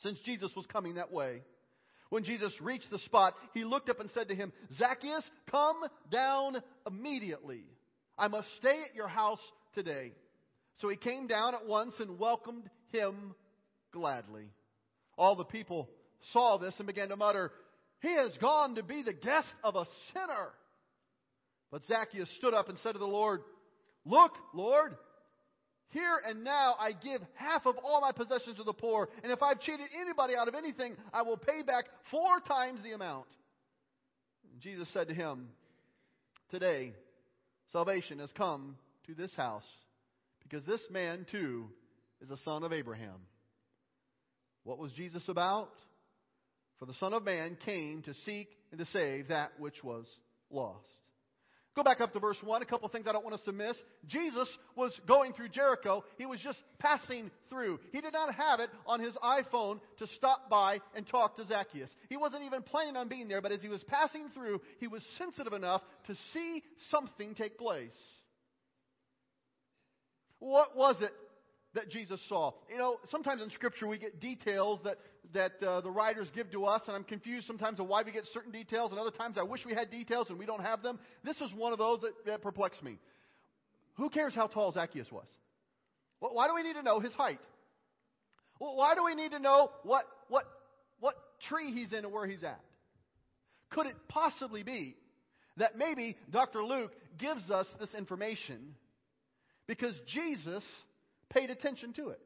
since 0.03 0.19
Jesus 0.25 0.51
was 0.55 0.65
coming 0.67 0.95
that 0.95 1.11
way. 1.11 1.41
When 2.09 2.23
Jesus 2.23 2.53
reached 2.61 2.91
the 2.91 2.99
spot, 2.99 3.33
he 3.55 3.63
looked 3.63 3.89
up 3.89 3.99
and 3.99 4.11
said 4.11 4.29
to 4.29 4.35
him, 4.35 4.53
Zacchaeus, 4.77 5.27
come 5.49 5.77
down 6.11 6.61
immediately. 6.85 7.63
I 8.17 8.27
must 8.27 8.47
stay 8.57 8.83
at 8.87 8.95
your 8.95 9.07
house 9.07 9.41
today. 9.73 10.13
So 10.77 10.89
he 10.89 10.97
came 10.97 11.25
down 11.25 11.55
at 11.55 11.65
once 11.65 11.95
and 11.99 12.19
welcomed 12.19 12.69
him 12.91 13.33
gladly. 13.91 14.51
All 15.17 15.35
the 15.35 15.45
people 15.45 15.89
saw 16.31 16.57
this 16.57 16.73
and 16.77 16.85
began 16.85 17.09
to 17.09 17.15
mutter, 17.15 17.51
He 18.01 18.13
has 18.15 18.31
gone 18.37 18.75
to 18.75 18.83
be 18.83 19.01
the 19.01 19.13
guest 19.13 19.47
of 19.63 19.75
a 19.75 19.85
sinner. 20.13 20.49
But 21.75 21.83
Zacchaeus 21.83 22.29
stood 22.37 22.53
up 22.53 22.69
and 22.69 22.79
said 22.79 22.93
to 22.93 22.99
the 22.99 23.05
Lord, 23.05 23.41
Look, 24.05 24.31
Lord, 24.53 24.95
here 25.89 26.21
and 26.25 26.41
now 26.41 26.75
I 26.79 26.93
give 26.93 27.19
half 27.33 27.65
of 27.65 27.75
all 27.83 27.99
my 27.99 28.13
possessions 28.13 28.55
to 28.55 28.63
the 28.63 28.71
poor, 28.71 29.09
and 29.21 29.29
if 29.29 29.43
I've 29.43 29.59
cheated 29.59 29.87
anybody 29.99 30.37
out 30.37 30.47
of 30.47 30.55
anything, 30.55 30.95
I 31.11 31.23
will 31.23 31.35
pay 31.35 31.63
back 31.63 31.83
four 32.09 32.39
times 32.47 32.79
the 32.81 32.93
amount. 32.93 33.25
And 34.53 34.61
Jesus 34.61 34.87
said 34.93 35.09
to 35.09 35.13
him, 35.13 35.49
Today, 36.49 36.93
salvation 37.73 38.19
has 38.19 38.31
come 38.37 38.77
to 39.07 39.13
this 39.13 39.33
house, 39.35 39.67
because 40.43 40.63
this 40.63 40.79
man 40.89 41.25
too 41.29 41.65
is 42.21 42.31
a 42.31 42.37
son 42.45 42.63
of 42.63 42.71
Abraham. 42.71 43.19
What 44.63 44.79
was 44.79 44.93
Jesus 44.93 45.27
about? 45.27 45.71
For 46.79 46.85
the 46.85 46.93
Son 47.01 47.11
of 47.11 47.25
Man 47.25 47.57
came 47.65 48.01
to 48.03 48.13
seek 48.25 48.47
and 48.71 48.79
to 48.79 48.85
save 48.93 49.27
that 49.27 49.59
which 49.59 49.83
was 49.83 50.05
lost. 50.49 50.87
Go 51.75 51.83
back 51.83 51.99
up 51.99 52.13
to 52.13 52.19
verse 52.19 52.37
1, 52.41 52.61
a 52.61 52.65
couple 52.65 52.87
things 52.87 53.05
I 53.05 53.11
don't 53.11 53.23
want 53.25 53.33
us 53.33 53.41
to 53.45 53.51
miss. 53.51 53.75
Jesus 54.07 54.47
was 54.77 54.97
going 55.05 55.33
through 55.33 55.49
Jericho. 55.49 56.05
He 56.17 56.25
was 56.25 56.39
just 56.39 56.57
passing 56.79 57.29
through. 57.49 57.81
He 57.91 57.99
did 57.99 58.13
not 58.13 58.33
have 58.33 58.61
it 58.61 58.69
on 58.87 59.01
his 59.01 59.13
iPhone 59.15 59.81
to 59.99 60.07
stop 60.15 60.49
by 60.49 60.79
and 60.95 61.05
talk 61.05 61.35
to 61.35 61.45
Zacchaeus. 61.45 61.89
He 62.07 62.15
wasn't 62.15 62.43
even 62.43 62.61
planning 62.61 62.95
on 62.95 63.09
being 63.09 63.27
there, 63.27 63.41
but 63.41 63.51
as 63.51 63.61
he 63.61 63.67
was 63.67 63.83
passing 63.83 64.29
through, 64.33 64.61
he 64.79 64.87
was 64.87 65.03
sensitive 65.17 65.51
enough 65.51 65.81
to 66.07 66.15
see 66.33 66.63
something 66.91 67.35
take 67.35 67.57
place. 67.57 67.91
What 70.39 70.77
was 70.77 71.01
it 71.01 71.11
that 71.75 71.89
Jesus 71.89 72.19
saw. 72.27 72.53
You 72.69 72.77
know, 72.77 72.97
sometimes 73.11 73.41
in 73.41 73.49
Scripture 73.51 73.87
we 73.87 73.97
get 73.97 74.19
details 74.19 74.79
that, 74.83 74.97
that 75.33 75.63
uh, 75.65 75.81
the 75.81 75.91
writers 75.91 76.27
give 76.33 76.51
to 76.51 76.65
us, 76.65 76.81
and 76.87 76.95
I'm 76.95 77.03
confused 77.03 77.45
sometimes 77.45 77.79
of 77.79 77.87
why 77.87 78.01
we 78.03 78.11
get 78.11 78.25
certain 78.33 78.51
details, 78.51 78.91
and 78.91 78.99
other 78.99 79.11
times 79.11 79.37
I 79.37 79.43
wish 79.43 79.65
we 79.65 79.73
had 79.73 79.91
details 79.91 80.29
and 80.29 80.39
we 80.39 80.45
don't 80.45 80.61
have 80.61 80.81
them. 80.81 80.99
This 81.23 81.37
is 81.37 81.53
one 81.55 81.71
of 81.71 81.77
those 81.77 82.01
that, 82.01 82.13
that 82.25 82.41
perplex 82.41 82.81
me. 82.81 82.97
Who 83.95 84.09
cares 84.09 84.33
how 84.33 84.47
tall 84.47 84.71
Zacchaeus 84.71 85.11
was? 85.11 85.27
Well, 86.19 86.33
why 86.33 86.47
do 86.47 86.55
we 86.55 86.63
need 86.63 86.73
to 86.73 86.83
know 86.83 86.99
his 86.99 87.13
height? 87.13 87.39
Well, 88.59 88.75
why 88.75 88.95
do 88.95 89.03
we 89.03 89.15
need 89.15 89.31
to 89.31 89.39
know 89.39 89.69
what, 89.83 90.05
what, 90.29 90.45
what 90.99 91.15
tree 91.47 91.71
he's 91.71 91.91
in 91.91 92.05
and 92.05 92.11
where 92.11 92.25
he's 92.25 92.43
at? 92.43 92.59
Could 93.71 93.87
it 93.87 93.95
possibly 94.07 94.63
be 94.63 94.95
that 95.57 95.77
maybe 95.77 96.15
Dr. 96.31 96.63
Luke 96.63 96.91
gives 97.17 97.49
us 97.49 97.67
this 97.79 97.93
information 97.93 98.75
because 99.67 99.93
Jesus 100.07 100.63
paid 101.29 101.49
attention 101.49 101.93
to 101.93 102.09
it. 102.09 102.19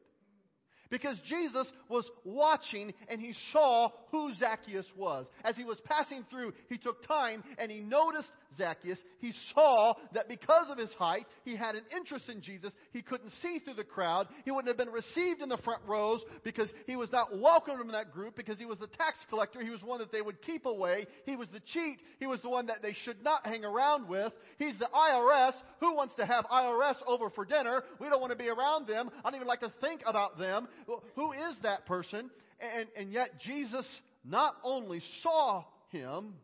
Because 0.90 1.16
Jesus 1.28 1.68
was 1.88 2.08
watching 2.24 2.92
and 3.08 3.20
he 3.20 3.32
saw 3.52 3.90
who 4.10 4.32
Zacchaeus 4.34 4.86
was. 4.96 5.26
As 5.44 5.56
he 5.56 5.62
was 5.62 5.80
passing 5.84 6.24
through, 6.28 6.52
he 6.68 6.78
took 6.78 7.06
time 7.06 7.44
and 7.58 7.70
he 7.70 7.80
noticed 7.80 8.28
Zacchaeus. 8.56 8.98
He 9.20 9.32
saw 9.54 9.94
that 10.14 10.28
because 10.28 10.70
of 10.70 10.78
his 10.78 10.92
height, 10.94 11.26
he 11.44 11.56
had 11.56 11.74
an 11.74 11.84
interest 11.96 12.28
in 12.28 12.40
Jesus. 12.40 12.72
He 12.92 13.02
couldn't 13.02 13.32
see 13.42 13.58
through 13.58 13.74
the 13.74 13.84
crowd. 13.84 14.28
He 14.44 14.50
wouldn't 14.50 14.68
have 14.68 14.76
been 14.76 14.92
received 14.92 15.42
in 15.42 15.48
the 15.48 15.58
front 15.58 15.82
rows 15.86 16.20
because 16.44 16.70
he 16.86 16.96
was 16.96 17.10
not 17.12 17.38
welcomed 17.38 17.80
in 17.80 17.88
that 17.92 18.12
group 18.12 18.36
because 18.36 18.58
he 18.58 18.66
was 18.66 18.78
the 18.78 18.86
tax 18.86 19.16
collector. 19.28 19.62
He 19.62 19.70
was 19.70 19.82
one 19.82 20.00
that 20.00 20.12
they 20.12 20.22
would 20.22 20.42
keep 20.42 20.66
away. 20.66 21.06
He 21.24 21.36
was 21.36 21.48
the 21.52 21.60
cheat. 21.60 21.98
He 22.18 22.26
was 22.26 22.40
the 22.42 22.50
one 22.50 22.66
that 22.66 22.82
they 22.82 22.94
should 23.04 23.22
not 23.22 23.46
hang 23.46 23.64
around 23.64 24.08
with. 24.08 24.32
He's 24.58 24.78
the 24.78 24.88
IRS. 24.94 25.52
Who 25.80 25.94
wants 25.94 26.14
to 26.16 26.26
have 26.26 26.44
IRS 26.46 26.96
over 27.06 27.30
for 27.30 27.44
dinner? 27.44 27.82
We 28.00 28.08
don't 28.08 28.20
want 28.20 28.32
to 28.32 28.38
be 28.38 28.48
around 28.48 28.86
them. 28.86 29.10
I 29.24 29.30
don't 29.30 29.36
even 29.36 29.48
like 29.48 29.60
to 29.60 29.72
think 29.80 30.02
about 30.06 30.38
them. 30.38 30.68
Who 31.14 31.32
is 31.32 31.56
that 31.62 31.86
person? 31.86 32.30
And, 32.60 32.88
and 32.96 33.12
yet 33.12 33.40
Jesus 33.40 33.86
not 34.24 34.54
only 34.62 35.00
saw 35.22 35.64
him, 35.88 36.34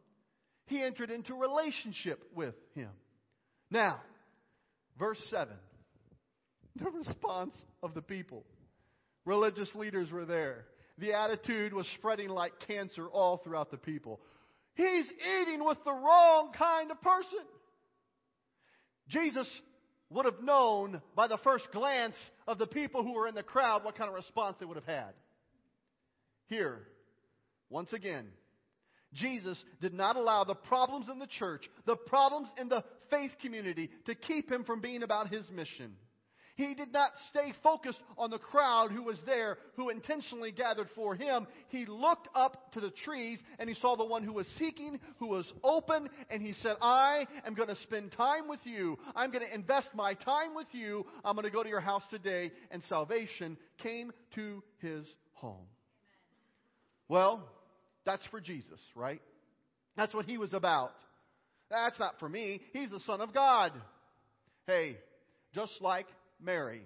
he 0.66 0.82
entered 0.82 1.10
into 1.10 1.34
relationship 1.34 2.22
with 2.34 2.54
him. 2.74 2.90
Now, 3.70 4.00
verse 4.98 5.20
7. 5.30 5.54
The 6.76 6.90
response 6.90 7.56
of 7.82 7.94
the 7.94 8.02
people. 8.02 8.44
Religious 9.24 9.72
leaders 9.74 10.10
were 10.10 10.24
there. 10.24 10.66
The 10.98 11.14
attitude 11.14 11.72
was 11.72 11.86
spreading 11.98 12.28
like 12.28 12.52
cancer 12.66 13.06
all 13.06 13.38
throughout 13.38 13.70
the 13.70 13.76
people. 13.76 14.20
He's 14.74 15.06
eating 15.40 15.64
with 15.64 15.78
the 15.84 15.92
wrong 15.92 16.52
kind 16.56 16.90
of 16.90 17.00
person. 17.00 17.44
Jesus 19.08 19.48
would 20.10 20.24
have 20.24 20.42
known 20.42 21.00
by 21.14 21.26
the 21.28 21.38
first 21.38 21.66
glance 21.72 22.14
of 22.46 22.58
the 22.58 22.66
people 22.66 23.02
who 23.02 23.14
were 23.14 23.26
in 23.26 23.34
the 23.34 23.42
crowd 23.42 23.84
what 23.84 23.96
kind 23.96 24.08
of 24.08 24.14
response 24.14 24.56
they 24.60 24.66
would 24.66 24.76
have 24.76 24.84
had. 24.84 25.12
Here, 26.46 26.80
once 27.70 27.92
again, 27.92 28.28
Jesus 29.14 29.62
did 29.80 29.94
not 29.94 30.16
allow 30.16 30.44
the 30.44 30.54
problems 30.54 31.06
in 31.10 31.18
the 31.18 31.26
church, 31.26 31.68
the 31.86 31.96
problems 31.96 32.48
in 32.60 32.68
the 32.68 32.84
faith 33.10 33.32
community, 33.40 33.90
to 34.06 34.14
keep 34.14 34.50
him 34.50 34.64
from 34.64 34.80
being 34.80 35.02
about 35.02 35.28
his 35.28 35.48
mission. 35.50 35.94
He 36.56 36.74
did 36.74 36.90
not 36.90 37.10
stay 37.28 37.52
focused 37.62 38.00
on 38.16 38.30
the 38.30 38.38
crowd 38.38 38.90
who 38.90 39.02
was 39.02 39.18
there, 39.26 39.58
who 39.74 39.90
intentionally 39.90 40.52
gathered 40.52 40.88
for 40.94 41.14
him. 41.14 41.46
He 41.68 41.84
looked 41.84 42.28
up 42.34 42.72
to 42.72 42.80
the 42.80 42.90
trees 43.04 43.38
and 43.58 43.68
he 43.68 43.74
saw 43.74 43.94
the 43.94 44.06
one 44.06 44.24
who 44.24 44.32
was 44.32 44.46
seeking, 44.58 44.98
who 45.18 45.26
was 45.26 45.50
open, 45.62 46.08
and 46.30 46.40
he 46.40 46.54
said, 46.54 46.76
I 46.80 47.26
am 47.46 47.52
going 47.52 47.68
to 47.68 47.76
spend 47.82 48.12
time 48.12 48.48
with 48.48 48.60
you. 48.64 48.98
I'm 49.14 49.30
going 49.30 49.46
to 49.46 49.54
invest 49.54 49.88
my 49.94 50.14
time 50.14 50.54
with 50.54 50.68
you. 50.72 51.04
I'm 51.26 51.34
going 51.34 51.44
to 51.44 51.50
go 51.50 51.62
to 51.62 51.68
your 51.68 51.80
house 51.80 52.04
today. 52.10 52.50
And 52.70 52.82
salvation 52.88 53.58
came 53.82 54.10
to 54.34 54.62
his 54.78 55.06
home. 55.34 55.66
Well, 57.06 57.46
that's 58.06 58.24
for 58.30 58.40
Jesus, 58.40 58.80
right? 58.94 59.20
That's 59.96 60.14
what 60.14 60.24
he 60.24 60.38
was 60.38 60.54
about. 60.54 60.92
That's 61.70 61.98
not 61.98 62.14
for 62.20 62.28
me. 62.28 62.60
He's 62.72 62.90
the 62.90 63.00
Son 63.00 63.20
of 63.20 63.34
God. 63.34 63.72
Hey, 64.66 64.96
just 65.54 65.72
like 65.80 66.06
Mary 66.40 66.82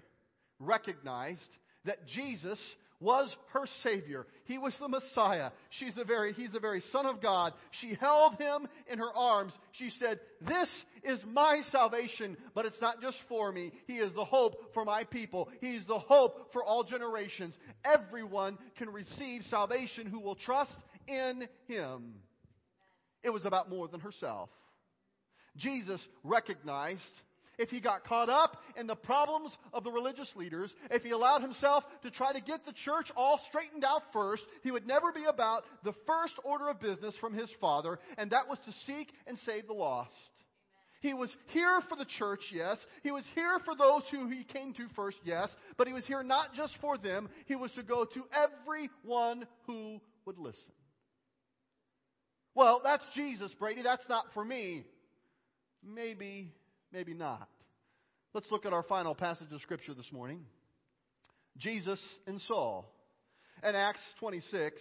recognized 0.59 1.41
that 1.85 2.07
Jesus 2.07 2.59
was 3.01 3.35
her 3.55 3.65
Savior. 3.83 4.27
He 4.45 4.59
was 4.59 4.75
the 4.79 4.89
Messiah. 4.89 5.51
She's 5.71 5.95
the 5.95 6.05
very, 6.05 6.35
he's 6.35 6.53
the 6.53 6.61
very 6.61 6.83
Son 6.93 7.07
of 7.07 7.23
God. 7.23 7.55
She 7.81 7.95
held 7.95 8.37
him 8.37 8.69
in 8.91 8.99
her 8.99 9.11
arms. 9.17 9.55
She 9.73 9.91
said, 9.99 10.21
This 10.47 10.69
is 11.03 11.19
my 11.27 11.63
salvation, 11.71 12.37
but 12.55 12.67
it's 12.67 12.81
not 12.81 13.01
just 13.01 13.17
for 13.29 13.51
me. 13.53 13.73
He 13.87 13.95
is 13.95 14.13
the 14.15 14.25
hope 14.25 14.75
for 14.75 14.85
my 14.85 15.05
people. 15.05 15.49
He's 15.63 15.81
the 15.87 15.99
hope 15.99 16.53
for 16.53 16.63
all 16.63 16.85
generations. 16.85 17.55
Everyone 17.85 18.59
can 18.77 18.91
receive 18.91 19.43
salvation 19.49 20.07
who 20.07 20.21
will 20.21 20.37
trust 20.37 20.73
in 21.11 21.49
him. 21.67 22.15
It 23.23 23.31
was 23.31 23.45
about 23.45 23.69
more 23.69 23.89
than 23.89 24.01
herself. 24.01 24.49
Jesus 25.57 26.01
recognized 26.25 27.01
if 27.59 27.69
he 27.69 27.81
got 27.81 28.05
caught 28.05 28.31
up 28.31 28.57
in 28.79 28.87
the 28.87 28.97
problems 28.97 29.55
of 29.75 29.85
the 29.85 29.91
religious 29.91 30.31
leaders, 30.35 30.73
if 30.91 31.03
he 31.03 31.11
allowed 31.11 31.43
himself 31.43 31.85
to 32.03 32.11
try 32.11 32.33
to 32.33 32.41
get 32.41 32.65
the 32.65 32.73
church 32.85 33.09
all 33.15 33.39
straightened 33.49 33.85
out 33.85 34.03
first, 34.15 34.43
he 34.63 34.71
would 34.71 34.87
never 34.87 35.13
be 35.13 35.25
about 35.25 35.65
the 35.85 35.93
first 36.07 36.33
order 36.43 36.69
of 36.69 36.81
business 36.81 37.15
from 37.21 37.35
his 37.35 37.51
Father, 37.61 37.99
and 38.17 38.31
that 38.31 38.49
was 38.49 38.59
to 38.65 38.73
seek 38.87 39.13
and 39.27 39.37
save 39.45 39.67
the 39.67 39.75
lost. 39.75 40.11
He 41.01 41.13
was 41.13 41.35
here 41.49 41.81
for 41.89 41.97
the 41.97 42.07
church, 42.19 42.41
yes. 42.53 42.79
He 43.03 43.11
was 43.11 43.25
here 43.35 43.59
for 43.65 43.75
those 43.75 44.03
who 44.11 44.29
he 44.29 44.45
came 44.45 44.73
to 44.75 44.87
first, 44.97 45.19
yes. 45.25 45.49
But 45.77 45.87
he 45.87 45.93
was 45.93 46.07
here 46.07 46.23
not 46.23 46.55
just 46.55 46.75
for 46.81 46.97
them, 46.97 47.29
he 47.47 47.57
was 47.57 47.71
to 47.73 47.83
go 47.83 48.07
to 48.07 48.25
everyone 48.33 49.47
who 49.67 50.01
would 50.25 50.39
listen. 50.39 50.73
Well, 52.55 52.81
that's 52.83 53.05
Jesus, 53.15 53.53
Brady. 53.59 53.83
That's 53.83 54.09
not 54.09 54.27
for 54.35 54.45
me. 54.45 54.85
Maybe, 55.83 56.53
maybe 56.93 57.15
not. 57.15 57.49
Let's 58.35 58.51
look 58.51 58.67
at 58.67 58.73
our 58.73 58.83
final 58.83 59.15
passage 59.15 59.51
of 59.53 59.61
Scripture 59.63 59.95
this 59.95 60.11
morning 60.13 60.45
Jesus 61.59 62.01
and 62.27 62.41
Saul. 62.43 62.91
In 63.63 63.75
Acts 63.75 64.01
26, 64.21 64.81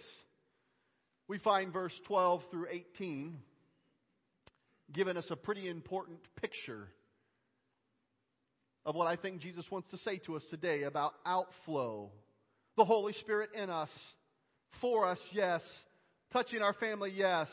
we 1.28 1.38
find 1.38 1.72
verse 1.72 1.92
12 2.06 2.42
through 2.50 2.66
18 2.70 3.36
giving 4.92 5.16
us 5.16 5.26
a 5.30 5.36
pretty 5.36 5.68
important 5.68 6.18
picture 6.40 6.88
of 8.84 8.94
what 8.94 9.06
I 9.06 9.16
think 9.16 9.40
Jesus 9.40 9.64
wants 9.70 9.90
to 9.90 9.98
say 9.98 10.18
to 10.26 10.36
us 10.36 10.42
today 10.50 10.84
about 10.84 11.12
outflow. 11.26 12.10
The 12.76 12.84
Holy 12.84 13.12
Spirit 13.14 13.50
in 13.54 13.68
us, 13.68 13.90
for 14.80 15.06
us, 15.06 15.18
yes. 15.32 15.60
Touching 16.32 16.62
our 16.62 16.74
family, 16.74 17.12
yes. 17.14 17.48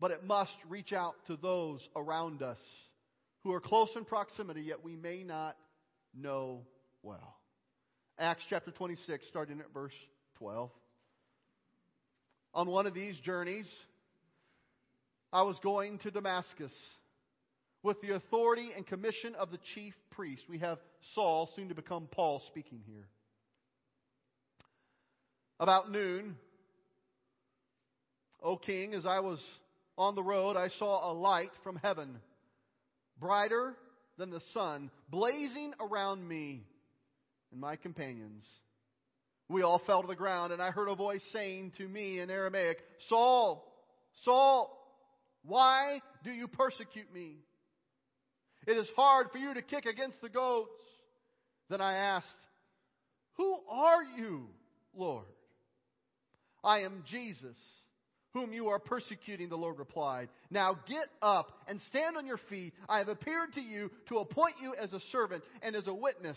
But 0.00 0.10
it 0.10 0.24
must 0.24 0.52
reach 0.68 0.92
out 0.92 1.14
to 1.26 1.36
those 1.36 1.86
around 1.96 2.42
us 2.42 2.58
who 3.42 3.52
are 3.52 3.60
close 3.60 3.90
in 3.96 4.04
proximity, 4.04 4.62
yet 4.62 4.84
we 4.84 4.96
may 4.96 5.22
not 5.22 5.56
know 6.14 6.62
well. 7.02 7.36
Acts 8.18 8.44
chapter 8.48 8.70
26, 8.70 9.24
starting 9.28 9.60
at 9.60 9.72
verse 9.72 9.92
12. 10.38 10.70
On 12.54 12.68
one 12.68 12.86
of 12.86 12.94
these 12.94 13.16
journeys, 13.18 13.66
I 15.32 15.42
was 15.42 15.56
going 15.62 15.98
to 15.98 16.12
Damascus 16.12 16.72
with 17.82 18.00
the 18.00 18.14
authority 18.14 18.70
and 18.76 18.86
commission 18.86 19.34
of 19.34 19.50
the 19.50 19.58
chief 19.74 19.94
priest. 20.12 20.42
We 20.48 20.58
have 20.58 20.78
Saul, 21.14 21.50
soon 21.56 21.68
to 21.68 21.74
become 21.74 22.08
Paul, 22.10 22.40
speaking 22.46 22.80
here. 22.86 23.08
About 25.58 25.90
noon, 25.90 26.36
O 28.44 28.58
king, 28.58 28.92
as 28.92 29.06
I 29.06 29.20
was 29.20 29.40
on 29.96 30.14
the 30.14 30.22
road, 30.22 30.56
I 30.56 30.68
saw 30.78 31.10
a 31.10 31.14
light 31.14 31.50
from 31.62 31.76
heaven, 31.76 32.20
brighter 33.18 33.74
than 34.18 34.30
the 34.30 34.42
sun, 34.52 34.90
blazing 35.08 35.72
around 35.80 36.28
me 36.28 36.62
and 37.50 37.60
my 37.60 37.76
companions. 37.76 38.44
We 39.48 39.62
all 39.62 39.80
fell 39.86 40.02
to 40.02 40.08
the 40.08 40.14
ground, 40.14 40.52
and 40.52 40.60
I 40.60 40.70
heard 40.70 40.88
a 40.88 40.94
voice 40.94 41.22
saying 41.32 41.72
to 41.78 41.88
me 41.88 42.20
in 42.20 42.30
Aramaic, 42.30 42.78
Saul, 43.08 43.66
Saul, 44.24 44.78
why 45.42 46.00
do 46.22 46.30
you 46.30 46.46
persecute 46.46 47.12
me? 47.14 47.36
It 48.66 48.76
is 48.76 48.86
hard 48.94 49.28
for 49.32 49.38
you 49.38 49.54
to 49.54 49.62
kick 49.62 49.86
against 49.86 50.20
the 50.20 50.28
goats. 50.28 50.70
Then 51.70 51.80
I 51.80 51.96
asked, 51.96 52.26
Who 53.36 53.58
are 53.70 54.02
you, 54.02 54.48
Lord? 54.94 55.26
I 56.62 56.80
am 56.80 57.04
Jesus, 57.06 57.56
whom 58.34 58.52
you 58.52 58.68
are 58.68 58.78
persecuting, 58.78 59.48
the 59.48 59.56
Lord 59.56 59.78
replied. 59.78 60.28
Now 60.50 60.78
get 60.86 61.06
up 61.22 61.52
and 61.66 61.80
stand 61.88 62.16
on 62.18 62.26
your 62.26 62.40
feet. 62.50 62.74
I 62.88 62.98
have 62.98 63.08
appeared 63.08 63.54
to 63.54 63.60
you 63.60 63.90
to 64.08 64.18
appoint 64.18 64.56
you 64.60 64.74
as 64.74 64.92
a 64.92 65.00
servant 65.12 65.42
and 65.62 65.74
as 65.74 65.86
a 65.86 65.94
witness 65.94 66.36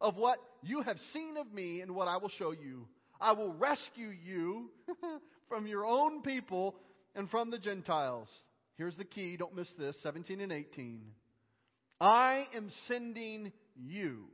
of 0.00 0.16
what 0.16 0.38
you 0.62 0.82
have 0.82 0.96
seen 1.12 1.36
of 1.36 1.52
me 1.52 1.80
and 1.80 1.94
what 1.94 2.08
I 2.08 2.16
will 2.16 2.30
show 2.30 2.52
you. 2.52 2.86
I 3.20 3.32
will 3.32 3.52
rescue 3.52 4.12
you 4.24 4.70
from 5.48 5.66
your 5.66 5.84
own 5.84 6.22
people 6.22 6.76
and 7.14 7.28
from 7.28 7.50
the 7.50 7.58
Gentiles. 7.58 8.28
Here's 8.78 8.96
the 8.96 9.04
key, 9.04 9.36
don't 9.36 9.54
miss 9.54 9.68
this 9.78 9.96
17 10.02 10.40
and 10.40 10.52
18. 10.52 11.02
I 12.00 12.44
am 12.54 12.70
sending 12.88 13.52
you. 13.76 14.24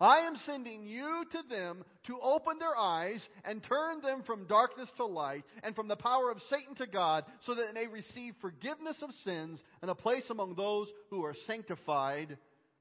I 0.00 0.26
am 0.26 0.34
sending 0.44 0.86
you 0.86 1.24
to 1.30 1.38
them 1.48 1.84
to 2.06 2.18
open 2.20 2.58
their 2.58 2.76
eyes 2.76 3.26
and 3.44 3.62
turn 3.62 4.00
them 4.00 4.22
from 4.26 4.46
darkness 4.46 4.88
to 4.96 5.04
light 5.04 5.44
and 5.62 5.74
from 5.74 5.88
the 5.88 5.96
power 5.96 6.30
of 6.30 6.38
Satan 6.50 6.74
to 6.76 6.86
God, 6.86 7.24
so 7.46 7.54
that 7.54 7.66
they 7.72 7.80
may 7.80 7.86
receive 7.86 8.34
forgiveness 8.40 8.96
of 9.02 9.10
sins 9.24 9.62
and 9.82 9.90
a 9.90 9.94
place 9.94 10.24
among 10.30 10.54
those 10.54 10.88
who 11.10 11.24
are 11.24 11.34
sanctified 11.46 12.36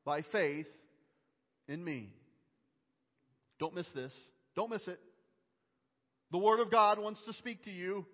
by 0.05 0.23
faith 0.31 0.67
in 1.67 1.83
me. 1.83 2.09
Don't 3.59 3.75
miss 3.75 3.87
this. 3.93 4.11
Don't 4.55 4.71
miss 4.71 4.85
it. 4.87 4.99
The 6.31 6.39
Word 6.39 6.59
of 6.59 6.71
God 6.71 6.99
wants 6.99 7.19
to 7.27 7.33
speak 7.33 7.63
to 7.65 7.71
you. 7.71 8.05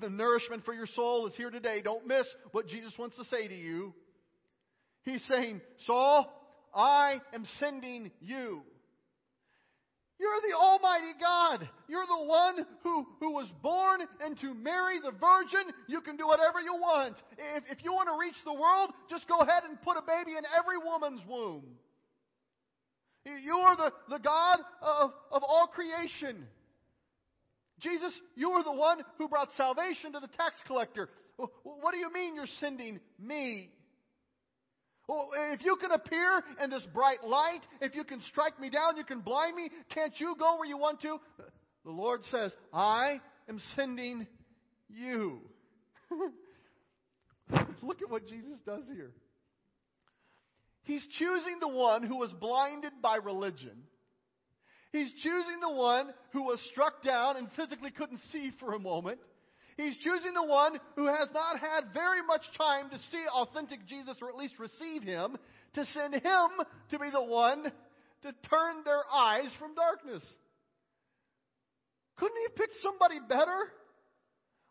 The 0.00 0.10
nourishment 0.10 0.64
for 0.64 0.74
your 0.74 0.86
soul 0.86 1.26
is 1.26 1.36
here 1.36 1.50
today. 1.50 1.82
Don't 1.82 2.06
miss 2.06 2.26
what 2.52 2.66
Jesus 2.66 2.92
wants 2.98 3.16
to 3.16 3.24
say 3.26 3.46
to 3.46 3.54
you. 3.54 3.94
He's 5.02 5.22
saying, 5.28 5.60
Saul, 5.86 6.37
I 6.74 7.20
am 7.34 7.46
sending 7.58 8.10
you. 8.20 8.62
You're 10.18 10.40
the 10.48 10.56
Almighty 10.56 11.14
God. 11.20 11.68
You're 11.88 12.06
the 12.06 12.26
one 12.26 12.66
who, 12.82 13.06
who 13.20 13.32
was 13.32 13.46
born 13.62 14.00
and 14.24 14.38
to 14.40 14.52
Mary 14.52 14.98
the 14.98 15.12
Virgin. 15.12 15.72
You 15.86 16.00
can 16.00 16.16
do 16.16 16.26
whatever 16.26 16.60
you 16.60 16.74
want. 16.74 17.14
If, 17.56 17.64
if 17.70 17.84
you 17.84 17.92
want 17.92 18.08
to 18.08 18.18
reach 18.20 18.34
the 18.44 18.52
world, 18.52 18.90
just 19.08 19.28
go 19.28 19.38
ahead 19.38 19.62
and 19.68 19.80
put 19.82 19.96
a 19.96 20.02
baby 20.02 20.36
in 20.36 20.42
every 20.58 20.76
woman's 20.76 21.20
womb. 21.28 21.62
You 23.24 23.58
are 23.58 23.76
the, 23.76 23.92
the 24.08 24.18
God 24.18 24.58
of, 24.82 25.12
of 25.30 25.42
all 25.46 25.68
creation. 25.68 26.46
Jesus, 27.78 28.12
you 28.34 28.50
are 28.52 28.64
the 28.64 28.72
one 28.72 28.98
who 29.18 29.28
brought 29.28 29.52
salvation 29.56 30.12
to 30.12 30.20
the 30.20 30.28
tax 30.28 30.54
collector. 30.66 31.08
What 31.62 31.92
do 31.92 31.98
you 31.98 32.12
mean 32.12 32.34
you're 32.34 32.46
sending 32.58 32.98
me? 33.20 33.70
If 35.08 35.64
you 35.64 35.76
can 35.76 35.90
appear 35.90 36.42
in 36.62 36.70
this 36.70 36.82
bright 36.92 37.24
light, 37.24 37.60
if 37.80 37.94
you 37.94 38.04
can 38.04 38.20
strike 38.28 38.60
me 38.60 38.68
down, 38.70 38.96
you 38.96 39.04
can 39.04 39.20
blind 39.20 39.56
me, 39.56 39.70
can't 39.94 40.12
you 40.18 40.34
go 40.38 40.58
where 40.58 40.68
you 40.68 40.76
want 40.76 41.00
to? 41.02 41.18
The 41.84 41.90
Lord 41.90 42.20
says, 42.30 42.54
I 42.72 43.20
am 43.48 43.60
sending 43.74 44.26
you. 44.88 45.40
Look 47.82 48.02
at 48.02 48.10
what 48.10 48.28
Jesus 48.28 48.58
does 48.66 48.84
here. 48.92 49.12
He's 50.82 51.06
choosing 51.18 51.58
the 51.60 51.68
one 51.68 52.02
who 52.02 52.16
was 52.16 52.32
blinded 52.32 52.92
by 53.02 53.16
religion 53.16 53.82
He's 54.92 55.12
choosing 55.22 55.60
the 55.60 55.72
one 55.72 56.12
who 56.32 56.44
was 56.44 56.58
struck 56.70 57.02
down 57.02 57.36
and 57.36 57.48
physically 57.52 57.90
couldn't 57.90 58.20
see 58.32 58.52
for 58.58 58.72
a 58.72 58.78
moment. 58.78 59.18
He's 59.78 59.96
choosing 59.98 60.34
the 60.34 60.44
one 60.44 60.78
who 60.96 61.06
has 61.06 61.28
not 61.32 61.60
had 61.60 61.94
very 61.94 62.20
much 62.26 62.42
time 62.58 62.90
to 62.90 62.98
see 63.12 63.24
authentic 63.32 63.86
Jesus 63.86 64.16
or 64.20 64.28
at 64.28 64.36
least 64.36 64.58
receive 64.58 65.04
him, 65.04 65.38
to 65.74 65.84
send 65.84 66.14
him 66.14 66.48
to 66.90 66.98
be 66.98 67.10
the 67.10 67.22
one 67.22 67.62
to 67.62 68.32
turn 68.50 68.82
their 68.84 69.02
eyes 69.12 69.48
from 69.60 69.76
darkness. 69.76 70.26
Couldn't 72.16 72.36
he 72.36 72.42
have 72.48 72.56
picked 72.56 72.82
somebody 72.82 73.20
better? 73.28 73.70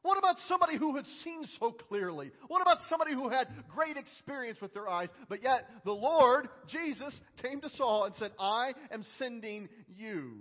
What 0.01 0.17
about 0.17 0.35
somebody 0.49 0.77
who 0.77 0.97
had 0.97 1.05
seen 1.23 1.45
so 1.57 1.71
clearly? 1.71 2.31
What 2.49 2.61
about 2.61 2.79
somebody 2.89 3.13
who 3.13 3.29
had 3.29 3.47
great 3.73 3.95
experience 3.95 4.59
with 4.61 4.73
their 4.73 4.89
eyes? 4.89 5.07
But 5.29 5.41
yet, 5.41 5.69
the 5.85 5.93
Lord, 5.93 6.49
Jesus, 6.67 7.17
came 7.41 7.61
to 7.61 7.69
Saul 7.77 8.05
and 8.05 8.15
said, 8.15 8.31
I 8.37 8.73
am 8.91 9.05
sending 9.17 9.69
you. 9.95 10.39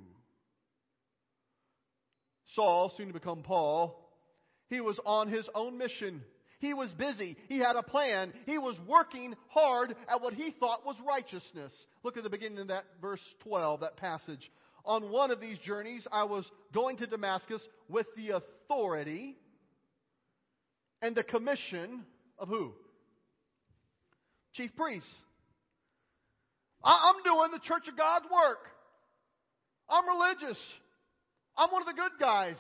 Saul, 2.57 2.93
soon 2.97 3.09
to 3.09 3.13
become 3.13 3.43
Paul, 3.43 4.06
he 4.69 4.81
was 4.81 4.99
on 5.05 5.29
his 5.29 5.49
own 5.55 5.79
mission. 5.79 6.23
He 6.59 6.75
was 6.75 6.91
busy. 6.93 7.37
He 7.49 7.59
had 7.59 7.77
a 7.77 7.83
plan. 7.83 8.33
He 8.47 8.59
was 8.59 8.77
working 8.87 9.35
hard 9.49 9.95
at 10.09 10.23
what 10.23 10.35
he 10.35 10.53
thought 10.59 10.87
was 10.87 10.97
righteousness. 11.07 11.73
Look 12.03 12.17
at 12.17 12.23
the 12.23 12.31
beginning 12.31 12.59
of 12.59 12.69
that 12.69 12.85
verse 13.01 13.21
12, 13.45 13.81
that 13.81 13.97
passage. 13.97 14.51
On 14.85 15.11
one 15.11 15.31
of 15.31 15.41
these 15.41 15.59
journeys, 15.59 16.07
I 16.11 16.25
was 16.25 16.45
going 16.73 16.97
to 16.99 17.07
Damascus 17.07 17.61
with 17.89 18.07
the 18.17 18.31
authority 18.31 19.37
and 21.03 21.15
the 21.15 21.25
commission 21.25 22.05
of 22.39 22.49
who? 22.49 22.73
Chief 24.55 24.75
priests. 24.77 25.09
I'm 26.83 27.23
doing 27.25 27.51
the 27.53 27.59
Church 27.59 27.89
of 27.89 27.97
God's 27.97 28.27
work. 28.33 28.59
I'm 29.89 30.07
religious. 30.07 30.59
I'm 31.57 31.71
one 31.71 31.83
of 31.83 31.89
the 31.89 31.95
good 32.01 32.13
guys. 32.19 32.57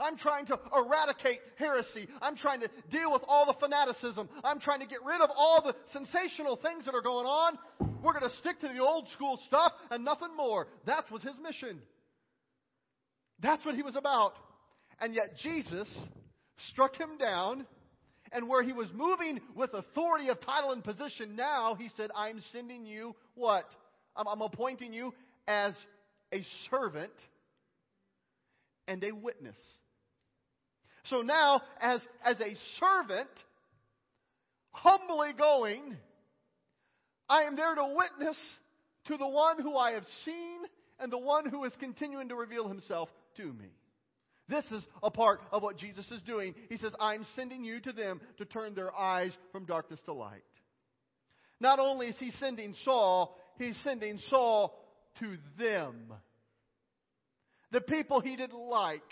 I'm 0.00 0.16
trying 0.16 0.46
to 0.46 0.58
eradicate 0.74 1.40
heresy. 1.58 2.08
I'm 2.20 2.36
trying 2.36 2.60
to 2.60 2.70
deal 2.90 3.12
with 3.12 3.22
all 3.26 3.46
the 3.46 3.54
fanaticism. 3.58 4.28
I'm 4.44 4.60
trying 4.60 4.80
to 4.80 4.86
get 4.86 4.98
rid 5.04 5.20
of 5.20 5.30
all 5.34 5.62
the 5.62 5.74
sensational 5.92 6.56
things 6.56 6.84
that 6.84 6.94
are 6.94 7.02
going 7.02 7.26
on. 7.26 7.58
We're 8.02 8.12
going 8.12 8.30
to 8.30 8.36
stick 8.38 8.60
to 8.60 8.68
the 8.68 8.80
old 8.82 9.08
school 9.10 9.38
stuff 9.46 9.72
and 9.90 10.04
nothing 10.04 10.36
more. 10.36 10.68
That 10.86 11.10
was 11.10 11.22
his 11.22 11.34
mission. 11.42 11.80
That's 13.40 13.64
what 13.64 13.74
he 13.74 13.82
was 13.82 13.96
about. 13.96 14.32
And 15.00 15.14
yet 15.14 15.36
Jesus 15.42 15.92
struck 16.70 16.96
him 16.96 17.18
down 17.18 17.66
and 18.32 18.48
where 18.48 18.62
he 18.62 18.72
was 18.72 18.88
moving 18.94 19.40
with 19.54 19.72
authority 19.72 20.28
of 20.28 20.40
title 20.40 20.72
and 20.72 20.82
position, 20.82 21.36
now 21.36 21.74
he 21.74 21.90
said, 21.96 22.10
I'm 22.14 22.42
sending 22.52 22.84
you 22.86 23.14
what? 23.34 23.64
I'm, 24.16 24.26
I'm 24.26 24.40
appointing 24.40 24.92
you 24.92 25.14
as 25.46 25.74
a 26.32 26.44
servant 26.70 27.12
and 28.88 29.02
a 29.04 29.12
witness. 29.12 29.56
So 31.10 31.22
now, 31.22 31.62
as, 31.80 32.00
as 32.24 32.40
a 32.40 32.56
servant, 32.80 33.30
humbly 34.70 35.30
going, 35.36 35.96
I 37.28 37.42
am 37.42 37.56
there 37.56 37.74
to 37.74 37.94
witness 37.94 38.36
to 39.06 39.16
the 39.16 39.26
one 39.26 39.60
who 39.60 39.76
I 39.76 39.92
have 39.92 40.04
seen 40.24 40.60
and 40.98 41.12
the 41.12 41.18
one 41.18 41.48
who 41.48 41.64
is 41.64 41.72
continuing 41.78 42.28
to 42.28 42.34
reveal 42.34 42.68
himself 42.68 43.08
to 43.36 43.44
me. 43.44 43.66
This 44.48 44.64
is 44.70 44.86
a 45.02 45.10
part 45.10 45.40
of 45.50 45.62
what 45.62 45.76
Jesus 45.76 46.08
is 46.10 46.22
doing. 46.22 46.54
He 46.68 46.76
says, 46.76 46.92
I'm 47.00 47.26
sending 47.34 47.64
you 47.64 47.80
to 47.80 47.92
them 47.92 48.20
to 48.38 48.44
turn 48.44 48.74
their 48.74 48.94
eyes 48.94 49.32
from 49.50 49.64
darkness 49.64 49.98
to 50.06 50.12
light. 50.12 50.42
Not 51.58 51.78
only 51.78 52.08
is 52.08 52.16
he 52.18 52.30
sending 52.32 52.74
Saul, 52.84 53.36
he's 53.58 53.76
sending 53.82 54.20
Saul 54.30 54.78
to 55.20 55.36
them. 55.58 56.12
The 57.72 57.80
people 57.80 58.20
he 58.20 58.36
didn't 58.36 58.58
like. 58.58 59.02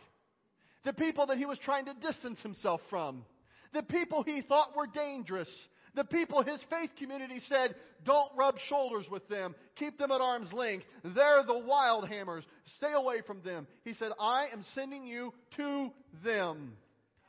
The 0.85 0.93
people 0.93 1.27
that 1.27 1.39
he 1.39 1.47
was 1.47 1.59
trying 1.59 1.87
to 1.87 1.95
distance 1.95 2.41
himself 2.43 2.81
from. 2.91 3.25
The 3.73 3.83
people 3.83 4.23
he 4.23 4.43
thought 4.43 4.77
were 4.77 4.87
dangerous. 4.87 5.49
The 5.95 6.05
people 6.05 6.43
his 6.43 6.61
faith 6.69 6.91
community 6.99 7.41
said, 7.49 7.75
don't 8.05 8.31
rub 8.37 8.59
shoulders 8.69 9.07
with 9.11 9.27
them. 9.29 9.55
Keep 9.77 9.99
them 9.99 10.11
at 10.11 10.21
arm's 10.21 10.53
length. 10.53 10.85
They're 11.03 11.45
the 11.47 11.59
wild 11.59 12.09
hammers. 12.09 12.45
Stay 12.77 12.93
away 12.93 13.23
from 13.27 13.41
them. 13.43 13.67
He 13.85 13.95
said, 13.95 14.13
I 14.21 14.47
am 14.53 14.65
sending 14.75 15.07
you 15.07 15.33
to 15.57 15.91
them 16.25 16.77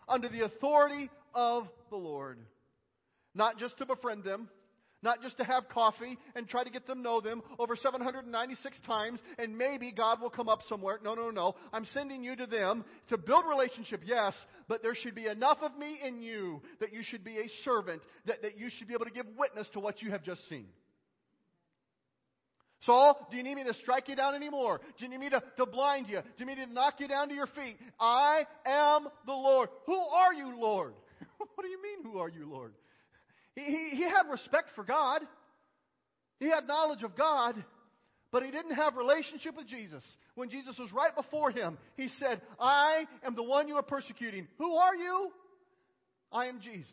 under 0.07 0.27
the 0.29 0.43
authority 0.43 1.09
of 1.33 1.67
the 1.89 1.95
Lord. 1.95 2.39
Not 3.33 3.57
just 3.59 3.77
to 3.77 3.85
befriend 3.85 4.23
them, 4.23 4.49
not 5.05 5.21
just 5.21 5.37
to 5.37 5.43
have 5.45 5.69
coffee 5.69 6.17
and 6.35 6.49
try 6.49 6.63
to 6.63 6.69
get 6.69 6.87
them 6.87 7.03
know 7.03 7.21
them 7.21 7.41
over 7.59 7.75
796 7.75 8.77
times 8.85 9.21
and 9.37 9.57
maybe 9.57 9.91
God 9.91 10.19
will 10.19 10.31
come 10.31 10.49
up 10.49 10.61
somewhere. 10.67 10.99
No, 11.03 11.13
no, 11.13 11.29
no. 11.29 11.55
I'm 11.71 11.85
sending 11.93 12.23
you 12.23 12.35
to 12.35 12.47
them 12.47 12.83
to 13.09 13.17
build 13.17 13.45
relationship, 13.47 14.01
yes, 14.03 14.33
but 14.67 14.81
there 14.81 14.95
should 14.95 15.15
be 15.15 15.27
enough 15.27 15.59
of 15.61 15.77
me 15.77 15.99
in 16.03 16.21
you 16.21 16.61
that 16.79 16.91
you 16.91 17.03
should 17.03 17.23
be 17.23 17.37
a 17.37 17.47
servant, 17.63 18.01
that, 18.25 18.41
that 18.41 18.57
you 18.57 18.69
should 18.75 18.87
be 18.87 18.95
able 18.95 19.05
to 19.05 19.11
give 19.11 19.27
witness 19.37 19.69
to 19.73 19.79
what 19.79 20.01
you 20.01 20.09
have 20.09 20.23
just 20.23 20.49
seen. 20.49 20.65
Saul, 22.81 23.27
do 23.31 23.37
you 23.37 23.43
need 23.43 23.55
me 23.55 23.63
to 23.63 23.73
strike 23.75 24.09
you 24.09 24.15
down 24.15 24.35
anymore? 24.35 24.81
Do 24.97 25.05
you 25.05 25.09
need 25.09 25.19
me 25.19 25.29
to, 25.29 25.41
to 25.57 25.65
blind 25.67 26.07
you? 26.09 26.21
Do 26.21 26.27
you 26.39 26.45
need 26.47 26.57
me 26.57 26.65
to 26.65 26.73
knock 26.73 26.95
you 26.99 27.07
down 27.07 27.29
to 27.29 27.35
your 27.35 27.47
feet? 27.47 27.77
I 27.99 28.45
am 28.65 29.07
the 29.25 29.33
Lord. 29.33 29.69
Who 29.85 29.97
are 29.97 30.33
you, 30.33 30.59
Lord? 30.59 30.93
what 31.37 31.63
do 31.63 31.67
you 31.67 31.81
mean, 31.81 32.11
who 32.11 32.19
are 32.19 32.29
you, 32.29 32.49
Lord? 32.49 32.73
He, 33.55 33.89
he, 33.91 34.03
had 34.03 34.23
respect 34.29 34.69
for 34.75 34.83
God. 34.83 35.21
He 36.39 36.49
had 36.49 36.67
knowledge 36.67 37.03
of 37.03 37.15
God, 37.15 37.55
but 38.31 38.43
he 38.43 38.51
didn't 38.51 38.75
have 38.75 38.97
relationship 38.97 39.55
with 39.55 39.67
Jesus. 39.67 40.03
When 40.35 40.49
Jesus 40.49 40.77
was 40.77 40.91
right 40.91 41.15
before 41.15 41.51
him, 41.51 41.77
he 41.95 42.09
said, 42.19 42.41
I 42.59 43.05
am 43.23 43.35
the 43.35 43.43
one 43.43 43.69
you 43.69 43.75
are 43.75 43.83
persecuting. 43.83 44.47
Who 44.57 44.75
are 44.75 44.95
you? 44.95 45.31
I 46.31 46.47
am 46.47 46.59
Jesus. 46.59 46.91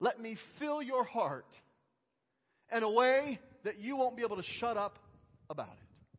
Let 0.00 0.20
me 0.20 0.36
fill 0.58 0.82
your 0.82 1.04
heart 1.04 1.46
in 2.74 2.82
a 2.82 2.90
way 2.90 3.38
that 3.64 3.78
you 3.78 3.96
won't 3.96 4.16
be 4.16 4.22
able 4.22 4.36
to 4.36 4.48
shut 4.58 4.78
up 4.78 4.98
about 5.50 5.68
it. 5.68 6.18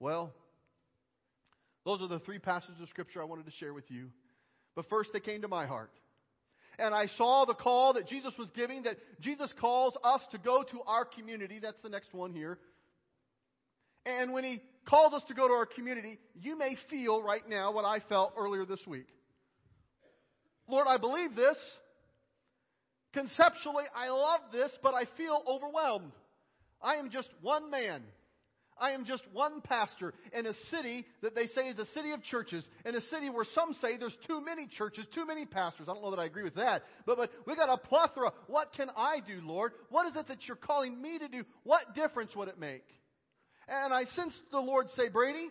Well, 0.00 0.32
those 1.84 2.00
are 2.00 2.08
the 2.08 2.20
three 2.20 2.38
passages 2.38 2.80
of 2.80 2.88
Scripture 2.88 3.20
I 3.20 3.24
wanted 3.24 3.46
to 3.46 3.52
share 3.52 3.74
with 3.74 3.90
you. 3.90 4.08
But 4.74 4.88
first, 4.88 5.10
they 5.12 5.20
came 5.20 5.42
to 5.42 5.48
my 5.48 5.66
heart 5.66 5.90
and 6.78 6.94
I 6.94 7.06
saw 7.16 7.44
the 7.44 7.54
call 7.54 7.94
that 7.94 8.08
Jesus 8.08 8.34
was 8.38 8.48
giving, 8.54 8.82
that 8.84 8.96
Jesus 9.20 9.50
calls 9.60 9.96
us 10.02 10.20
to 10.32 10.38
go 10.38 10.62
to 10.62 10.80
our 10.86 11.04
community. 11.04 11.58
That's 11.60 11.80
the 11.82 11.88
next 11.88 12.12
one 12.12 12.32
here. 12.32 12.58
And 14.06 14.32
when 14.32 14.44
he 14.44 14.62
calls 14.88 15.14
us 15.14 15.22
to 15.28 15.34
go 15.34 15.48
to 15.48 15.54
our 15.54 15.66
community, 15.66 16.18
you 16.40 16.58
may 16.58 16.76
feel 16.90 17.22
right 17.22 17.48
now 17.48 17.72
what 17.72 17.84
I 17.84 18.00
felt 18.08 18.34
earlier 18.36 18.66
this 18.66 18.80
week. 18.86 19.06
Lord, 20.68 20.86
I 20.88 20.98
believe 20.98 21.34
this. 21.34 21.56
Conceptually, 23.12 23.84
I 23.94 24.08
love 24.08 24.40
this, 24.52 24.70
but 24.82 24.94
I 24.94 25.04
feel 25.16 25.42
overwhelmed. 25.46 26.12
I 26.82 26.96
am 26.96 27.10
just 27.10 27.28
one 27.40 27.70
man. 27.70 28.02
I 28.78 28.90
am 28.90 29.04
just 29.04 29.22
one 29.32 29.60
pastor 29.60 30.14
in 30.32 30.46
a 30.46 30.54
city 30.70 31.06
that 31.22 31.34
they 31.34 31.46
say 31.48 31.68
is 31.68 31.78
a 31.78 31.86
city 31.94 32.10
of 32.12 32.22
churches, 32.22 32.64
in 32.84 32.94
a 32.94 33.00
city 33.02 33.30
where 33.30 33.44
some 33.54 33.74
say 33.80 33.96
there's 33.96 34.16
too 34.26 34.40
many 34.40 34.66
churches, 34.66 35.06
too 35.14 35.24
many 35.24 35.46
pastors. 35.46 35.86
I 35.88 35.94
don't 35.94 36.02
know 36.02 36.10
that 36.10 36.20
I 36.20 36.24
agree 36.24 36.42
with 36.42 36.56
that, 36.56 36.82
but, 37.06 37.16
but 37.16 37.30
we 37.46 37.54
got 37.54 37.68
a 37.68 37.76
plethora. 37.76 38.32
What 38.48 38.72
can 38.72 38.90
I 38.96 39.20
do, 39.26 39.40
Lord? 39.42 39.72
What 39.90 40.06
is 40.06 40.16
it 40.16 40.26
that 40.28 40.46
you're 40.46 40.56
calling 40.56 41.00
me 41.00 41.18
to 41.18 41.28
do? 41.28 41.44
What 41.62 41.94
difference 41.94 42.34
would 42.34 42.48
it 42.48 42.58
make? 42.58 42.84
And 43.68 43.94
I 43.94 44.04
sensed 44.04 44.36
the 44.50 44.58
Lord 44.58 44.86
say, 44.96 45.08
Brady, 45.08 45.48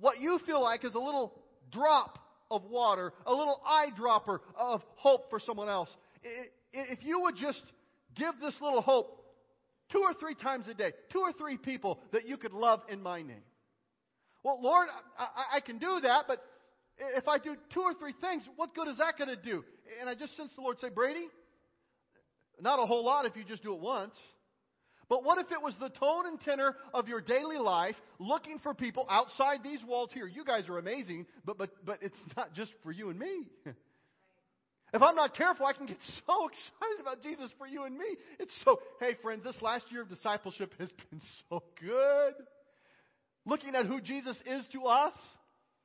what 0.00 0.20
you 0.20 0.38
feel 0.46 0.62
like 0.62 0.84
is 0.84 0.94
a 0.94 0.98
little 0.98 1.34
drop 1.70 2.18
of 2.50 2.64
water, 2.64 3.12
a 3.26 3.34
little 3.34 3.60
eyedropper 3.66 4.38
of 4.58 4.82
hope 4.96 5.30
for 5.30 5.40
someone 5.40 5.68
else. 5.68 5.88
If 6.72 7.04
you 7.04 7.20
would 7.22 7.36
just 7.36 7.62
give 8.16 8.34
this 8.40 8.54
little 8.60 8.80
hope 8.80 9.23
two 9.94 10.02
or 10.02 10.12
three 10.14 10.34
times 10.34 10.66
a 10.66 10.74
day, 10.74 10.92
two 11.10 11.20
or 11.20 11.32
three 11.32 11.56
people 11.56 12.00
that 12.12 12.26
you 12.26 12.36
could 12.36 12.52
love 12.52 12.82
in 12.88 13.00
my 13.00 13.22
name. 13.22 13.44
Well, 14.42 14.58
Lord, 14.60 14.88
I, 15.16 15.56
I 15.56 15.60
can 15.60 15.78
do 15.78 16.00
that, 16.02 16.24
but 16.26 16.42
if 17.16 17.28
I 17.28 17.38
do 17.38 17.56
two 17.72 17.80
or 17.80 17.94
three 17.94 18.14
things, 18.20 18.42
what 18.56 18.74
good 18.74 18.88
is 18.88 18.98
that 18.98 19.16
going 19.16 19.30
to 19.30 19.36
do? 19.36 19.64
And 20.00 20.08
I 20.08 20.14
just 20.14 20.36
sense 20.36 20.50
the 20.56 20.62
Lord 20.62 20.80
say, 20.80 20.90
Brady, 20.90 21.26
not 22.60 22.80
a 22.80 22.86
whole 22.86 23.04
lot 23.04 23.24
if 23.24 23.36
you 23.36 23.44
just 23.44 23.62
do 23.62 23.72
it 23.72 23.80
once. 23.80 24.14
But 25.08 25.22
what 25.22 25.38
if 25.38 25.52
it 25.52 25.62
was 25.62 25.74
the 25.78 25.90
tone 25.90 26.26
and 26.26 26.40
tenor 26.40 26.74
of 26.92 27.08
your 27.08 27.20
daily 27.20 27.58
life, 27.58 27.94
looking 28.18 28.58
for 28.58 28.74
people 28.74 29.06
outside 29.08 29.62
these 29.62 29.80
walls 29.86 30.10
here? 30.12 30.26
You 30.26 30.44
guys 30.44 30.68
are 30.68 30.78
amazing, 30.78 31.26
but 31.44 31.58
but 31.58 31.70
but 31.84 31.98
it's 32.00 32.18
not 32.36 32.54
just 32.54 32.72
for 32.82 32.90
you 32.90 33.10
and 33.10 33.18
me. 33.18 33.44
If 34.94 35.02
I'm 35.02 35.16
not 35.16 35.34
careful, 35.34 35.66
I 35.66 35.72
can 35.72 35.86
get 35.86 35.98
so 36.26 36.46
excited 36.46 37.00
about 37.00 37.20
Jesus 37.20 37.50
for 37.58 37.66
you 37.66 37.82
and 37.84 37.98
me. 37.98 38.06
It's 38.38 38.54
so, 38.64 38.78
hey 39.00 39.16
friends, 39.20 39.42
this 39.42 39.60
last 39.60 39.86
year 39.90 40.02
of 40.02 40.08
discipleship 40.08 40.72
has 40.78 40.88
been 41.10 41.20
so 41.50 41.64
good. 41.80 42.34
Looking 43.44 43.74
at 43.74 43.86
who 43.86 44.00
Jesus 44.00 44.36
is 44.46 44.64
to 44.72 44.86
us, 44.86 45.14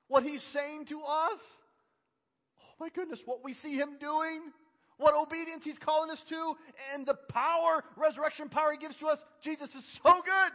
what 0.07 0.23
he's 0.23 0.43
saying 0.53 0.85
to 0.89 0.99
us. 1.01 1.39
Oh 2.61 2.75
my 2.79 2.89
goodness, 2.89 3.19
what 3.25 3.43
we 3.43 3.55
see 3.55 3.75
him 3.75 3.97
doing, 3.99 4.41
what 4.97 5.15
obedience 5.15 5.63
he's 5.63 5.79
calling 5.83 6.11
us 6.11 6.21
to, 6.29 6.53
and 6.93 7.05
the 7.05 7.15
power, 7.29 7.83
resurrection 7.97 8.47
power 8.47 8.71
he 8.71 8.77
gives 8.77 8.95
to 8.97 9.07
us. 9.07 9.17
Jesus 9.43 9.69
is 9.69 9.83
so 10.03 10.21
good. 10.23 10.53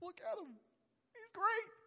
Look 0.00 0.16
at 0.22 0.38
him. 0.38 0.54
He's 1.12 1.28
great. 1.34 1.83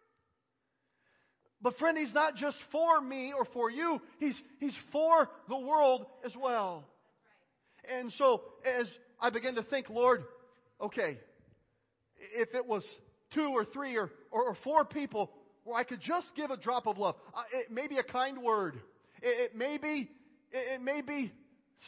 But 1.60 1.76
friend, 1.78 1.98
he's 1.98 2.14
not 2.14 2.36
just 2.36 2.56
for 2.70 3.00
me 3.00 3.32
or 3.36 3.44
for 3.46 3.70
you. 3.70 4.00
He's, 4.18 4.40
he's 4.60 4.74
for 4.92 5.28
the 5.48 5.58
world 5.58 6.06
as 6.24 6.32
well. 6.40 6.84
And 7.92 8.12
so 8.16 8.42
as 8.64 8.86
I 9.20 9.30
begin 9.30 9.56
to 9.56 9.62
think, 9.62 9.90
Lord, 9.90 10.22
okay, 10.80 11.18
if 12.36 12.54
it 12.54 12.66
was 12.66 12.84
two 13.34 13.50
or 13.54 13.64
three 13.64 13.96
or, 13.96 14.10
or, 14.30 14.50
or 14.50 14.56
four 14.62 14.84
people 14.84 15.30
where 15.64 15.76
I 15.76 15.84
could 15.84 16.00
just 16.00 16.26
give 16.36 16.50
a 16.50 16.56
drop 16.56 16.86
of 16.86 16.98
love, 16.98 17.16
uh, 17.34 17.42
it 17.52 17.72
may 17.72 17.88
be 17.88 17.98
a 17.98 18.04
kind 18.04 18.38
word. 18.38 18.76
It, 19.20 19.50
it 19.52 19.56
may 19.56 19.78
be, 19.78 20.08
it, 20.52 20.74
it 20.74 20.82
may 20.82 21.00
be 21.00 21.32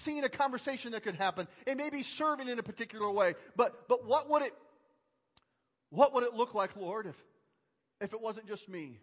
seeing 0.04 0.24
a 0.24 0.28
conversation 0.28 0.92
that 0.92 1.04
could 1.04 1.16
happen. 1.16 1.46
It 1.66 1.76
may 1.76 1.90
be 1.90 2.04
serving 2.18 2.48
in 2.48 2.58
a 2.58 2.62
particular 2.62 3.10
way. 3.10 3.34
But, 3.56 3.88
but 3.88 4.04
what 4.04 4.28
would 4.30 4.42
it, 4.42 4.52
what 5.90 6.12
would 6.14 6.24
it 6.24 6.34
look 6.34 6.54
like, 6.54 6.76
Lord, 6.76 7.06
if, 7.06 7.14
if 8.00 8.12
it 8.12 8.20
wasn't 8.20 8.48
just 8.48 8.68
me? 8.68 8.98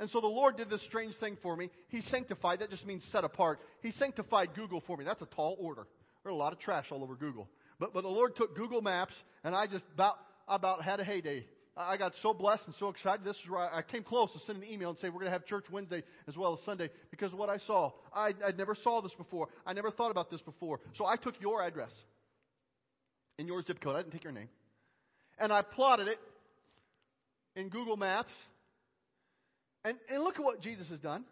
And 0.00 0.08
so 0.08 0.20
the 0.22 0.26
Lord 0.26 0.56
did 0.56 0.70
this 0.70 0.82
strange 0.86 1.14
thing 1.16 1.36
for 1.42 1.54
me. 1.54 1.68
He 1.88 2.00
sanctified, 2.00 2.60
that 2.60 2.70
just 2.70 2.86
means 2.86 3.04
set 3.12 3.22
apart. 3.22 3.60
He 3.82 3.92
sanctified 3.92 4.54
Google 4.54 4.82
for 4.86 4.96
me. 4.96 5.04
That's 5.04 5.20
a 5.20 5.26
tall 5.26 5.58
order. 5.60 5.86
There's 6.24 6.32
a 6.32 6.36
lot 6.36 6.54
of 6.54 6.58
trash 6.58 6.86
all 6.90 7.02
over 7.02 7.14
Google. 7.14 7.48
But, 7.78 7.92
but 7.92 8.00
the 8.00 8.08
Lord 8.08 8.34
took 8.34 8.56
Google 8.56 8.80
Maps, 8.80 9.12
and 9.44 9.54
I 9.54 9.66
just 9.66 9.84
about, 9.94 10.16
about 10.48 10.82
had 10.82 11.00
a 11.00 11.04
heyday. 11.04 11.44
I 11.76 11.98
got 11.98 12.12
so 12.22 12.32
blessed 12.32 12.62
and 12.66 12.74
so 12.78 12.88
excited. 12.88 13.24
This 13.24 13.36
is 13.36 13.50
where 13.50 13.60
I 13.60 13.82
came 13.82 14.02
close 14.02 14.32
to 14.32 14.38
send 14.40 14.62
an 14.62 14.68
email 14.68 14.90
and 14.90 14.98
say 14.98 15.08
we're 15.08 15.20
going 15.20 15.26
to 15.26 15.32
have 15.32 15.44
church 15.44 15.66
Wednesday 15.70 16.02
as 16.26 16.36
well 16.36 16.54
as 16.54 16.64
Sunday 16.64 16.90
because 17.10 17.32
of 17.32 17.38
what 17.38 17.50
I 17.50 17.58
saw. 17.58 17.92
I, 18.12 18.32
I 18.44 18.52
never 18.56 18.74
saw 18.74 19.02
this 19.02 19.12
before. 19.16 19.48
I 19.66 19.74
never 19.74 19.90
thought 19.90 20.10
about 20.10 20.30
this 20.30 20.40
before. 20.40 20.80
So 20.96 21.06
I 21.06 21.16
took 21.16 21.40
your 21.40 21.62
address 21.62 21.92
and 23.38 23.46
your 23.46 23.62
zip 23.62 23.80
code. 23.80 23.96
I 23.96 23.98
didn't 24.00 24.12
take 24.12 24.24
your 24.24 24.32
name. 24.32 24.48
And 25.38 25.52
I 25.52 25.62
plotted 25.62 26.08
it 26.08 26.18
in 27.54 27.68
Google 27.68 27.96
Maps 27.96 28.32
and, 29.84 29.96
and 30.10 30.22
look 30.22 30.36
at 30.36 30.44
what 30.44 30.60
Jesus 30.60 30.88
has 30.88 30.98
done. 31.00 31.24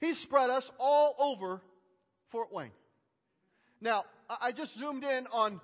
He's 0.00 0.18
spread 0.22 0.50
us 0.50 0.64
all 0.78 1.14
over 1.18 1.60
Fort 2.30 2.52
Wayne. 2.52 2.70
Now, 3.80 4.04
I 4.28 4.52
just 4.52 4.78
zoomed 4.78 5.04
in 5.04 5.26
on 5.32 5.60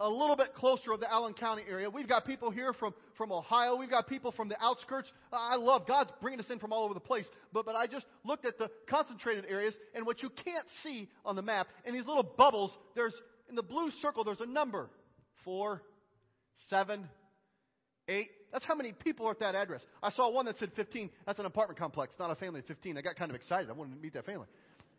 a 0.00 0.08
little 0.08 0.36
bit 0.36 0.54
closer 0.54 0.92
of 0.92 1.00
the 1.00 1.10
Allen 1.10 1.34
County 1.34 1.62
area. 1.68 1.90
We've 1.90 2.08
got 2.08 2.24
people 2.24 2.50
here 2.50 2.72
from, 2.72 2.94
from 3.18 3.30
Ohio. 3.30 3.76
We've 3.76 3.90
got 3.90 4.08
people 4.08 4.32
from 4.32 4.48
the 4.48 4.56
outskirts. 4.62 5.10
I 5.30 5.56
love 5.56 5.86
God's 5.86 6.10
bringing 6.22 6.40
us 6.40 6.50
in 6.50 6.58
from 6.58 6.72
all 6.72 6.84
over 6.84 6.94
the 6.94 7.00
place. 7.00 7.26
But, 7.52 7.66
but 7.66 7.76
I 7.76 7.86
just 7.86 8.06
looked 8.24 8.46
at 8.46 8.56
the 8.56 8.70
concentrated 8.88 9.44
areas 9.46 9.76
and 9.94 10.06
what 10.06 10.22
you 10.22 10.30
can't 10.30 10.64
see 10.82 11.08
on 11.24 11.36
the 11.36 11.42
map. 11.42 11.68
In 11.84 11.92
these 11.92 12.06
little 12.06 12.22
bubbles, 12.22 12.72
there's, 12.94 13.14
in 13.50 13.56
the 13.56 13.62
blue 13.62 13.90
circle, 14.00 14.24
there's 14.24 14.40
a 14.40 14.46
number. 14.46 14.88
Four, 15.44 15.82
seven, 16.70 17.06
eight, 18.08 18.30
that's 18.52 18.64
how 18.64 18.74
many 18.74 18.92
people 18.92 19.26
are 19.26 19.32
at 19.32 19.40
that 19.40 19.54
address. 19.54 19.82
I 20.02 20.10
saw 20.10 20.30
one 20.30 20.46
that 20.46 20.58
said 20.58 20.72
15. 20.74 21.10
That's 21.26 21.38
an 21.38 21.46
apartment 21.46 21.78
complex, 21.78 22.14
not 22.18 22.30
a 22.30 22.34
family 22.34 22.60
of 22.60 22.66
15. 22.66 22.98
I 22.98 23.02
got 23.02 23.16
kind 23.16 23.30
of 23.30 23.36
excited. 23.36 23.70
I 23.70 23.72
wanted 23.72 23.94
to 23.94 24.00
meet 24.00 24.14
that 24.14 24.26
family. 24.26 24.46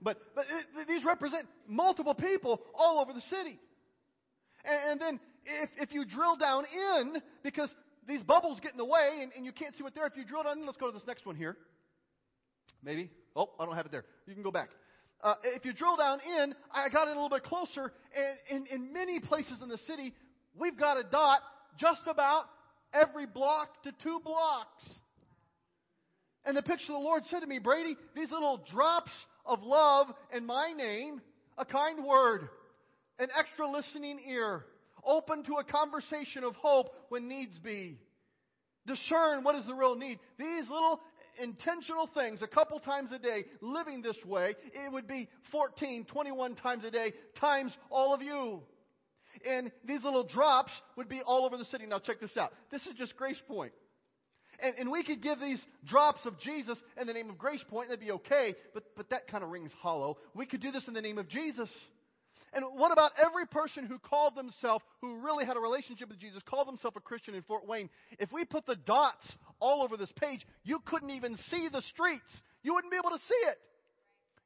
But, 0.01 0.17
but 0.35 0.45
it, 0.77 0.87
these 0.87 1.03
represent 1.05 1.47
multiple 1.67 2.15
people 2.15 2.61
all 2.73 2.99
over 2.99 3.13
the 3.13 3.21
city. 3.21 3.59
And, 4.65 4.91
and 4.91 5.01
then 5.01 5.19
if, 5.45 5.69
if 5.77 5.93
you 5.93 6.05
drill 6.05 6.37
down 6.37 6.63
in, 6.65 7.21
because 7.43 7.69
these 8.07 8.21
bubbles 8.21 8.59
get 8.61 8.71
in 8.71 8.77
the 8.77 8.85
way 8.85 9.19
and, 9.21 9.31
and 9.35 9.45
you 9.45 9.51
can't 9.51 9.75
see 9.75 9.83
what 9.83 9.93
they're. 9.93 10.07
If 10.07 10.17
you 10.17 10.25
drill 10.25 10.43
down 10.43 10.59
in, 10.59 10.65
let's 10.65 10.77
go 10.77 10.87
to 10.87 10.93
this 10.93 11.05
next 11.05 11.25
one 11.25 11.35
here. 11.35 11.57
Maybe. 12.83 13.11
Oh, 13.35 13.49
I 13.59 13.65
don't 13.65 13.75
have 13.75 13.85
it 13.85 13.91
there. 13.91 14.05
You 14.27 14.33
can 14.33 14.43
go 14.43 14.51
back. 14.51 14.69
Uh, 15.23 15.35
if 15.43 15.65
you 15.65 15.73
drill 15.73 15.97
down 15.97 16.19
in, 16.39 16.55
I 16.73 16.89
got 16.89 17.07
it 17.07 17.11
a 17.11 17.13
little 17.13 17.29
bit 17.29 17.43
closer, 17.43 17.93
and 18.49 18.65
in, 18.65 18.75
in 18.75 18.91
many 18.93 19.19
places 19.19 19.59
in 19.61 19.69
the 19.69 19.77
city, 19.85 20.15
we've 20.59 20.77
got 20.77 20.97
a 20.97 21.03
dot 21.03 21.41
just 21.77 22.01
about 22.07 22.45
every 22.93 23.25
block 23.25 23.83
to 23.83 23.91
two 24.03 24.19
blocks. 24.23 24.83
And 26.45 26.57
the 26.57 26.63
picture 26.63 26.91
the 26.91 26.97
Lord 26.97 27.23
said 27.27 27.41
to 27.41 27.47
me, 27.47 27.59
Brady, 27.59 27.95
these 28.15 28.31
little 28.31 28.63
drops 28.71 29.11
of 29.45 29.61
love 29.61 30.07
in 30.35 30.45
my 30.45 30.71
name, 30.75 31.21
a 31.57 31.65
kind 31.65 32.03
word, 32.03 32.49
an 33.19 33.27
extra 33.37 33.69
listening 33.69 34.19
ear, 34.27 34.65
open 35.05 35.43
to 35.43 35.55
a 35.55 35.63
conversation 35.63 36.43
of 36.43 36.55
hope 36.55 36.93
when 37.09 37.27
needs 37.27 37.57
be. 37.59 37.99
Discern 38.87 39.43
what 39.43 39.55
is 39.55 39.65
the 39.67 39.75
real 39.75 39.95
need. 39.95 40.17
These 40.39 40.67
little 40.69 40.99
intentional 41.39 42.09
things 42.15 42.41
a 42.41 42.47
couple 42.47 42.79
times 42.79 43.11
a 43.11 43.19
day, 43.19 43.45
living 43.61 44.01
this 44.01 44.17
way, 44.25 44.55
it 44.73 44.91
would 44.91 45.07
be 45.07 45.29
14, 45.51 46.05
21 46.05 46.55
times 46.55 46.83
a 46.83 46.91
day, 46.91 47.13
times 47.39 47.71
all 47.91 48.13
of 48.13 48.23
you. 48.23 48.61
And 49.49 49.71
these 49.85 50.03
little 50.03 50.23
drops 50.23 50.71
would 50.95 51.09
be 51.09 51.21
all 51.25 51.45
over 51.45 51.57
the 51.57 51.65
city. 51.65 51.85
Now, 51.85 51.99
check 51.99 52.19
this 52.19 52.35
out. 52.37 52.51
This 52.71 52.85
is 52.87 52.93
just 52.97 53.15
Grace 53.15 53.39
Point. 53.47 53.73
And, 54.61 54.75
and 54.77 54.91
we 54.91 55.03
could 55.03 55.21
give 55.21 55.39
these 55.39 55.61
drops 55.87 56.25
of 56.25 56.39
Jesus 56.39 56.77
in 56.99 57.07
the 57.07 57.13
name 57.13 57.29
of 57.29 57.37
Grace 57.37 57.63
Point, 57.69 57.89
and 57.89 57.97
that'd 57.97 58.05
be 58.05 58.11
okay, 58.13 58.55
but, 58.73 58.83
but 58.95 59.09
that 59.09 59.27
kind 59.27 59.43
of 59.43 59.49
rings 59.49 59.71
hollow. 59.81 60.17
We 60.35 60.45
could 60.45 60.61
do 60.61 60.71
this 60.71 60.87
in 60.87 60.93
the 60.93 61.01
name 61.01 61.17
of 61.17 61.27
Jesus. 61.27 61.69
And 62.53 62.65
what 62.75 62.91
about 62.91 63.11
every 63.17 63.47
person 63.47 63.85
who 63.85 63.97
called 63.97 64.35
themselves, 64.35 64.83
who 64.99 65.21
really 65.21 65.45
had 65.45 65.55
a 65.55 65.59
relationship 65.59 66.09
with 66.09 66.19
Jesus, 66.19 66.43
called 66.45 66.67
themselves 66.67 66.97
a 66.97 66.99
Christian 66.99 67.33
in 67.33 67.43
Fort 67.43 67.65
Wayne? 67.65 67.89
If 68.19 68.31
we 68.31 68.43
put 68.43 68.65
the 68.65 68.75
dots 68.75 69.35
all 69.59 69.81
over 69.83 69.95
this 69.95 70.11
page, 70.19 70.45
you 70.63 70.79
couldn't 70.85 71.11
even 71.11 71.37
see 71.49 71.69
the 71.71 71.81
streets. 71.93 72.29
You 72.61 72.73
wouldn't 72.73 72.91
be 72.91 72.97
able 72.97 73.11
to 73.11 73.23
see 73.27 73.47
it. 73.47 73.57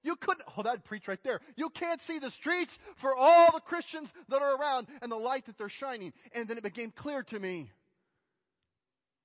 You 0.05 0.15
couldn't, 0.15 0.45
oh, 0.55 0.61
that'd 0.61 0.85
preach 0.85 1.07
right 1.07 1.19
there. 1.23 1.41
You 1.55 1.71
can't 1.71 1.99
see 2.05 2.19
the 2.19 2.29
streets 2.39 2.71
for 3.01 3.15
all 3.15 3.49
the 3.51 3.59
Christians 3.59 4.07
that 4.29 4.39
are 4.39 4.55
around 4.55 4.85
and 5.01 5.11
the 5.11 5.15
light 5.15 5.47
that 5.47 5.57
they're 5.57 5.67
shining. 5.67 6.13
And 6.35 6.47
then 6.47 6.59
it 6.59 6.63
became 6.63 6.91
clear 6.95 7.23
to 7.23 7.39
me. 7.39 7.71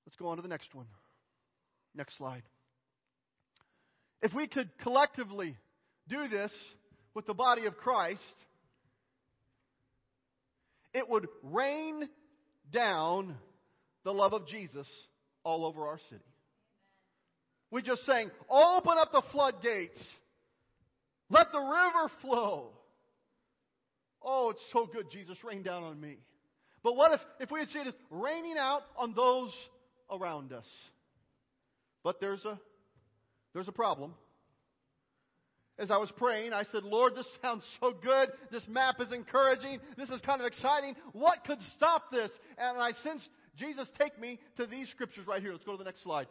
Let's 0.07 0.15
go 0.15 0.29
on 0.29 0.37
to 0.37 0.41
the 0.41 0.47
next 0.47 0.73
one. 0.73 0.87
Next 1.93 2.17
slide. 2.17 2.41
If 4.23 4.33
we 4.33 4.47
could 4.47 4.71
collectively 4.81 5.55
do 6.09 6.27
this 6.27 6.51
with 7.13 7.27
the 7.27 7.35
body 7.35 7.67
of 7.67 7.77
Christ, 7.77 8.19
it 10.95 11.07
would 11.07 11.27
rain 11.43 12.09
down 12.73 13.35
the 14.03 14.11
love 14.11 14.33
of 14.33 14.47
Jesus 14.47 14.87
all 15.43 15.63
over 15.63 15.85
our 15.85 15.99
city. 16.09 16.23
We 17.69 17.83
just 17.83 18.03
saying, 18.07 18.31
open 18.49 18.97
up 18.97 19.11
the 19.11 19.21
floodgates. 19.31 19.99
Let 21.31 21.51
the 21.51 21.59
river 21.59 22.11
flow. 22.21 22.69
Oh, 24.21 24.51
it's 24.51 24.61
so 24.71 24.85
good, 24.85 25.09
Jesus, 25.11 25.37
rain 25.43 25.63
down 25.63 25.83
on 25.83 25.99
me. 25.99 26.17
But 26.83 26.95
what 26.95 27.13
if, 27.13 27.21
if 27.39 27.51
we 27.51 27.59
had 27.59 27.69
seen 27.69 27.87
it 27.87 27.95
raining 28.09 28.57
out 28.57 28.81
on 28.97 29.13
those 29.15 29.51
around 30.11 30.53
us? 30.53 30.65
But 32.03 32.19
there's 32.19 32.43
a, 32.45 32.59
there's 33.53 33.67
a 33.67 33.71
problem 33.71 34.13
as 35.81 35.89
I 35.89 35.97
was 35.97 36.11
praying, 36.11 36.53
I 36.53 36.63
said, 36.71 36.83
Lord, 36.83 37.15
this 37.15 37.25
sounds 37.41 37.63
so 37.79 37.91
good. 37.91 38.29
This 38.51 38.63
map 38.67 38.95
is 38.99 39.11
encouraging. 39.11 39.79
This 39.97 40.09
is 40.09 40.21
kind 40.21 40.39
of 40.39 40.45
exciting. 40.45 40.95
What 41.13 41.43
could 41.43 41.57
stop 41.75 42.11
this? 42.11 42.29
And 42.57 42.77
I 42.77 42.91
sensed 43.03 43.27
Jesus 43.57 43.87
take 43.99 44.19
me 44.19 44.39
to 44.57 44.67
these 44.67 44.89
scriptures 44.89 45.25
right 45.27 45.41
here. 45.41 45.51
Let's 45.51 45.63
go 45.63 45.71
to 45.71 45.77
the 45.79 45.83
next 45.83 46.03
slide. 46.03 46.27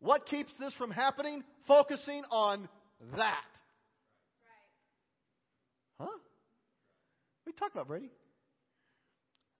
What 0.00 0.26
keeps 0.26 0.52
this 0.58 0.74
from 0.74 0.90
happening? 0.90 1.44
Focusing 1.68 2.24
on 2.30 2.68
that. 3.16 3.44
Huh? 5.98 6.06
What 6.06 6.10
are 6.10 7.50
you 7.50 7.52
talking 7.52 7.72
about, 7.74 7.88
Brady? 7.88 8.10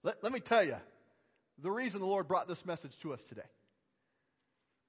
Let, 0.03 0.23
let 0.23 0.31
me 0.31 0.39
tell 0.39 0.63
you 0.63 0.75
the 1.61 1.71
reason 1.71 1.99
the 1.99 2.05
Lord 2.05 2.27
brought 2.27 2.47
this 2.47 2.63
message 2.65 2.91
to 3.01 3.13
us 3.13 3.19
today. 3.29 3.47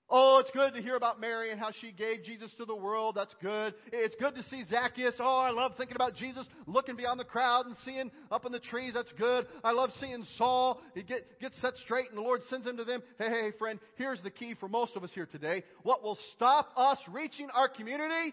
Oh, 0.08 0.38
it's 0.38 0.50
good 0.52 0.74
to 0.74 0.82
hear 0.82 0.94
about 0.94 1.20
Mary 1.20 1.50
and 1.50 1.58
how 1.58 1.72
she 1.80 1.90
gave 1.90 2.22
Jesus 2.22 2.52
to 2.58 2.64
the 2.64 2.76
world. 2.76 3.16
That's 3.16 3.34
good. 3.42 3.74
It's 3.92 4.14
good 4.20 4.36
to 4.36 4.42
see 4.44 4.62
Zacchaeus. 4.70 5.14
Oh, 5.18 5.38
I 5.38 5.50
love 5.50 5.72
thinking 5.76 5.96
about 5.96 6.14
Jesus 6.14 6.46
looking 6.68 6.94
beyond 6.94 7.18
the 7.18 7.24
crowd 7.24 7.66
and 7.66 7.74
seeing 7.84 8.12
up 8.30 8.46
in 8.46 8.52
the 8.52 8.60
trees. 8.60 8.92
That's 8.94 9.10
good. 9.18 9.48
I 9.64 9.72
love 9.72 9.90
seeing 10.00 10.24
Saul. 10.38 10.80
He 10.94 11.02
get, 11.02 11.40
gets 11.40 11.60
set 11.60 11.74
straight 11.78 12.08
and 12.10 12.18
the 12.18 12.22
Lord 12.22 12.42
sends 12.48 12.66
him 12.66 12.76
to 12.76 12.84
them. 12.84 13.02
Hey, 13.18 13.30
hey, 13.30 13.50
friend, 13.58 13.80
here's 13.96 14.22
the 14.22 14.30
key 14.30 14.54
for 14.60 14.68
most 14.68 14.94
of 14.94 15.02
us 15.02 15.10
here 15.12 15.26
today. 15.26 15.64
What 15.82 16.04
will 16.04 16.18
stop 16.36 16.70
us 16.76 16.98
reaching 17.10 17.50
our 17.50 17.68
community? 17.68 18.32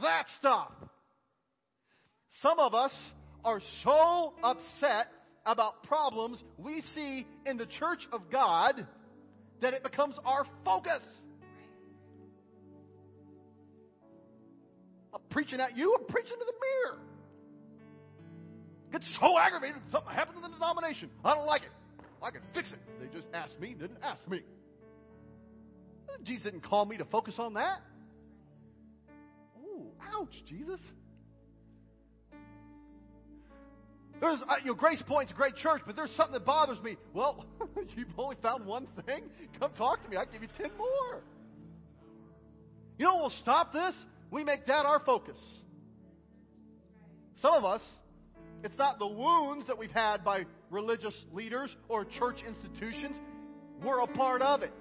That 0.00 0.24
stuff. 0.38 0.72
Some 2.42 2.58
of 2.58 2.74
us 2.74 2.92
are 3.44 3.60
so 3.82 4.34
upset 4.42 5.06
about 5.46 5.82
problems 5.84 6.42
we 6.58 6.82
see 6.94 7.26
in 7.46 7.56
the 7.56 7.66
church 7.66 8.06
of 8.12 8.30
God 8.30 8.86
that 9.60 9.72
it 9.72 9.82
becomes 9.82 10.16
our 10.24 10.44
focus. 10.64 11.00
I'm 15.14 15.20
preaching 15.30 15.60
at 15.60 15.76
you, 15.76 15.96
I'm 15.98 16.06
preaching 16.06 16.36
to 16.38 16.44
the 16.44 16.52
mirror. 16.52 16.98
Get 18.92 19.02
so 19.20 19.38
aggravated 19.38 19.80
something 19.90 20.12
happened 20.12 20.36
in 20.36 20.42
the 20.42 20.48
denomination. 20.48 21.10
I 21.24 21.34
don't 21.34 21.46
like 21.46 21.62
it. 21.62 21.70
I 22.22 22.30
can 22.30 22.42
fix 22.52 22.68
it. 22.70 22.78
They 23.00 23.06
just 23.16 23.28
asked 23.32 23.58
me, 23.60 23.74
didn't 23.74 23.98
ask 24.02 24.26
me. 24.28 24.42
Jesus 26.24 26.44
didn't 26.44 26.62
call 26.62 26.84
me 26.84 26.96
to 26.96 27.04
focus 27.06 27.34
on 27.38 27.54
that. 27.54 27.80
Oh, 29.58 29.86
ouch, 30.14 30.34
Jesus. 30.48 30.80
There's, 34.20 34.38
uh, 34.40 34.54
you 34.62 34.68
know, 34.68 34.74
Grace 34.74 35.02
Point's 35.06 35.32
a 35.32 35.34
great 35.34 35.56
church, 35.56 35.82
but 35.86 35.94
there's 35.94 36.10
something 36.16 36.32
that 36.32 36.46
bothers 36.46 36.82
me. 36.82 36.96
Well, 37.12 37.44
you've 37.96 38.08
only 38.16 38.36
found 38.42 38.64
one 38.64 38.86
thing? 39.04 39.24
Come 39.60 39.72
talk 39.76 40.02
to 40.04 40.10
me. 40.10 40.16
I'll 40.16 40.26
give 40.26 40.42
you 40.42 40.48
ten 40.56 40.70
more. 40.78 41.22
You 42.98 43.04
know 43.04 43.16
will 43.18 43.32
stop 43.42 43.72
this? 43.72 43.94
We 44.30 44.42
make 44.42 44.66
that 44.66 44.86
our 44.86 45.00
focus. 45.00 45.36
Some 47.42 47.52
of 47.52 47.64
us, 47.64 47.82
it's 48.64 48.76
not 48.78 48.98
the 48.98 49.06
wounds 49.06 49.66
that 49.66 49.76
we've 49.76 49.90
had 49.90 50.24
by 50.24 50.46
religious 50.70 51.14
leaders 51.32 51.74
or 51.88 52.04
church 52.04 52.38
institutions. 52.46 53.16
We're 53.84 54.00
a 54.00 54.06
part 54.06 54.40
of 54.40 54.62
it. 54.62 54.72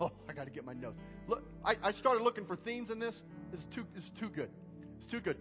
Oh, 0.00 0.10
I 0.28 0.32
got 0.32 0.44
to 0.44 0.50
get 0.50 0.64
my 0.64 0.72
notes. 0.72 0.98
Look, 1.28 1.44
I, 1.64 1.76
I 1.82 1.92
started 1.92 2.24
looking 2.24 2.44
for 2.44 2.56
themes 2.56 2.90
in 2.90 2.98
this. 2.98 3.14
It's 3.52 3.62
too, 3.74 3.84
it's 3.96 4.10
too 4.18 4.28
good. 4.28 4.50
It's 5.00 5.10
too 5.10 5.20
good. 5.20 5.36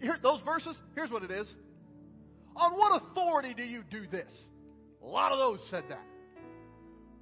Here, 0.00 0.16
those 0.22 0.40
verses, 0.40 0.74
here's 0.94 1.10
what 1.10 1.22
it 1.22 1.30
is. 1.30 1.46
On 2.56 2.72
what 2.72 3.02
authority 3.02 3.54
do 3.54 3.62
you 3.62 3.82
do 3.90 4.06
this? 4.10 4.30
A 5.02 5.06
lot 5.06 5.32
of 5.32 5.38
those 5.38 5.60
said 5.70 5.84
that. 5.88 6.04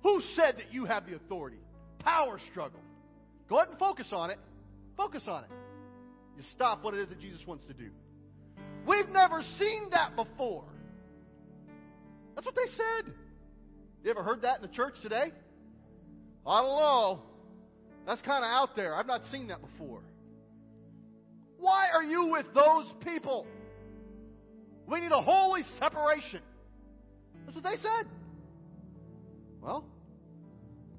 Who 0.02 0.20
said 0.36 0.56
that 0.58 0.72
you 0.72 0.84
have 0.84 1.06
the 1.06 1.16
authority? 1.16 1.58
Power 1.98 2.38
struggle. 2.50 2.80
Go 3.48 3.56
ahead 3.56 3.70
and 3.70 3.78
focus 3.78 4.06
on 4.12 4.30
it. 4.30 4.38
Focus 4.96 5.24
on 5.26 5.44
it. 5.44 5.50
You 6.36 6.42
stop 6.54 6.84
what 6.84 6.94
it 6.94 7.00
is 7.00 7.08
that 7.08 7.20
Jesus 7.20 7.40
wants 7.46 7.64
to 7.64 7.74
do. 7.74 7.90
We've 8.86 9.08
never 9.08 9.42
seen 9.58 9.88
that 9.90 10.14
before. 10.14 10.64
That's 12.34 12.46
what 12.46 12.54
they 12.54 12.70
said. 12.72 13.12
You 14.02 14.10
ever 14.10 14.22
heard 14.22 14.42
that 14.42 14.56
in 14.56 14.62
the 14.62 14.74
church 14.74 14.94
today? 15.02 15.32
I 16.46 16.62
don't 16.62 16.78
know. 16.78 17.22
That's 18.06 18.20
kind 18.22 18.44
of 18.44 18.48
out 18.48 18.76
there. 18.76 18.94
I've 18.94 19.06
not 19.06 19.22
seen 19.32 19.48
that 19.48 19.60
before. 19.60 20.00
Why 21.58 21.88
are 21.92 22.04
you 22.04 22.26
with 22.26 22.46
those 22.54 22.92
people? 23.02 23.46
We 24.86 25.00
need 25.00 25.12
a 25.12 25.20
holy 25.22 25.62
separation. 25.78 26.40
That's 27.44 27.54
what 27.54 27.64
they 27.64 27.76
said. 27.76 28.06
Well, 29.60 29.84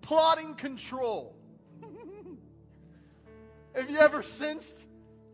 plotting 0.02 0.56
control. 0.56 1.36
Have 3.76 3.90
you 3.90 4.00
ever 4.00 4.24
sensed 4.40 4.74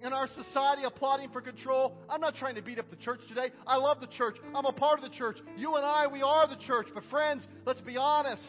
in 0.01 0.13
our 0.13 0.27
society 0.27 0.83
a 0.83 0.89
plotting 0.89 1.29
for 1.29 1.41
control? 1.41 1.95
I'm 2.09 2.19
not 2.19 2.35
trying 2.35 2.55
to 2.55 2.61
beat 2.61 2.79
up 2.79 2.89
the 2.89 2.97
church 2.97 3.21
today. 3.29 3.51
I 3.65 3.77
love 3.77 4.01
the 4.01 4.07
church. 4.07 4.35
I'm 4.53 4.65
a 4.65 4.73
part 4.73 4.99
of 4.99 5.09
the 5.09 5.15
church. 5.15 5.37
You 5.55 5.75
and 5.75 5.85
I, 5.85 6.07
we 6.07 6.21
are 6.21 6.47
the 6.47 6.57
church. 6.67 6.87
But 6.93 7.03
friends, 7.09 7.43
let's 7.65 7.81
be 7.81 7.97
honest 7.97 8.41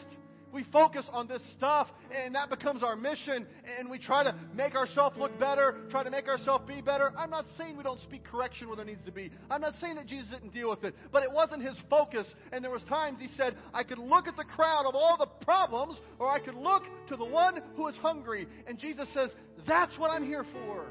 we 0.53 0.63
focus 0.71 1.05
on 1.11 1.27
this 1.27 1.41
stuff 1.57 1.87
and 2.13 2.35
that 2.35 2.49
becomes 2.49 2.83
our 2.83 2.95
mission 2.95 3.47
and 3.79 3.89
we 3.89 3.97
try 3.97 4.23
to 4.23 4.35
make 4.55 4.75
ourselves 4.75 5.17
look 5.17 5.37
better, 5.39 5.81
try 5.89 6.03
to 6.03 6.11
make 6.11 6.27
ourselves 6.27 6.65
be 6.67 6.81
better. 6.81 7.11
I'm 7.17 7.29
not 7.29 7.45
saying 7.57 7.75
we 7.75 7.83
don't 7.83 8.01
speak 8.01 8.23
correction 8.23 8.67
where 8.67 8.75
there 8.77 8.85
needs 8.85 9.03
to 9.05 9.11
be. 9.11 9.31
I'm 9.49 9.61
not 9.61 9.75
saying 9.81 9.95
that 9.95 10.05
Jesus 10.05 10.29
didn't 10.29 10.53
deal 10.53 10.69
with 10.69 10.83
it, 10.83 10.95
but 11.11 11.23
it 11.23 11.31
wasn't 11.31 11.63
his 11.63 11.75
focus. 11.89 12.27
And 12.51 12.63
there 12.63 12.71
was 12.71 12.83
times 12.83 13.19
he 13.19 13.27
said, 13.35 13.57
I 13.73 13.83
could 13.83 13.97
look 13.97 14.27
at 14.27 14.37
the 14.37 14.43
crowd 14.43 14.85
of 14.85 14.95
all 14.95 15.17
the 15.17 15.45
problems 15.45 15.99
or 16.19 16.29
I 16.29 16.39
could 16.39 16.55
look 16.55 16.83
to 17.09 17.15
the 17.15 17.25
one 17.25 17.61
who 17.75 17.87
is 17.87 17.95
hungry. 17.95 18.47
And 18.67 18.77
Jesus 18.77 19.07
says, 19.13 19.31
that's 19.67 19.97
what 19.97 20.11
I'm 20.11 20.25
here 20.25 20.45
for. 20.53 20.85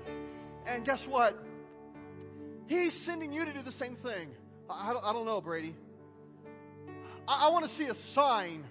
And 0.66 0.84
guess 0.84 1.00
what? 1.08 1.38
He's 2.66 2.94
sending 3.04 3.32
you 3.32 3.44
to 3.44 3.52
do 3.52 3.62
the 3.62 3.72
same 3.72 3.96
thing. 3.96 4.28
I 4.70 4.92
don't, 4.92 5.04
I 5.04 5.12
don't 5.12 5.26
know, 5.26 5.40
Brady. 5.40 5.74
I, 7.28 7.46
I 7.46 7.50
want 7.50 7.70
to 7.70 7.76
see 7.76 7.84
a 7.84 7.94
sign 8.14 8.64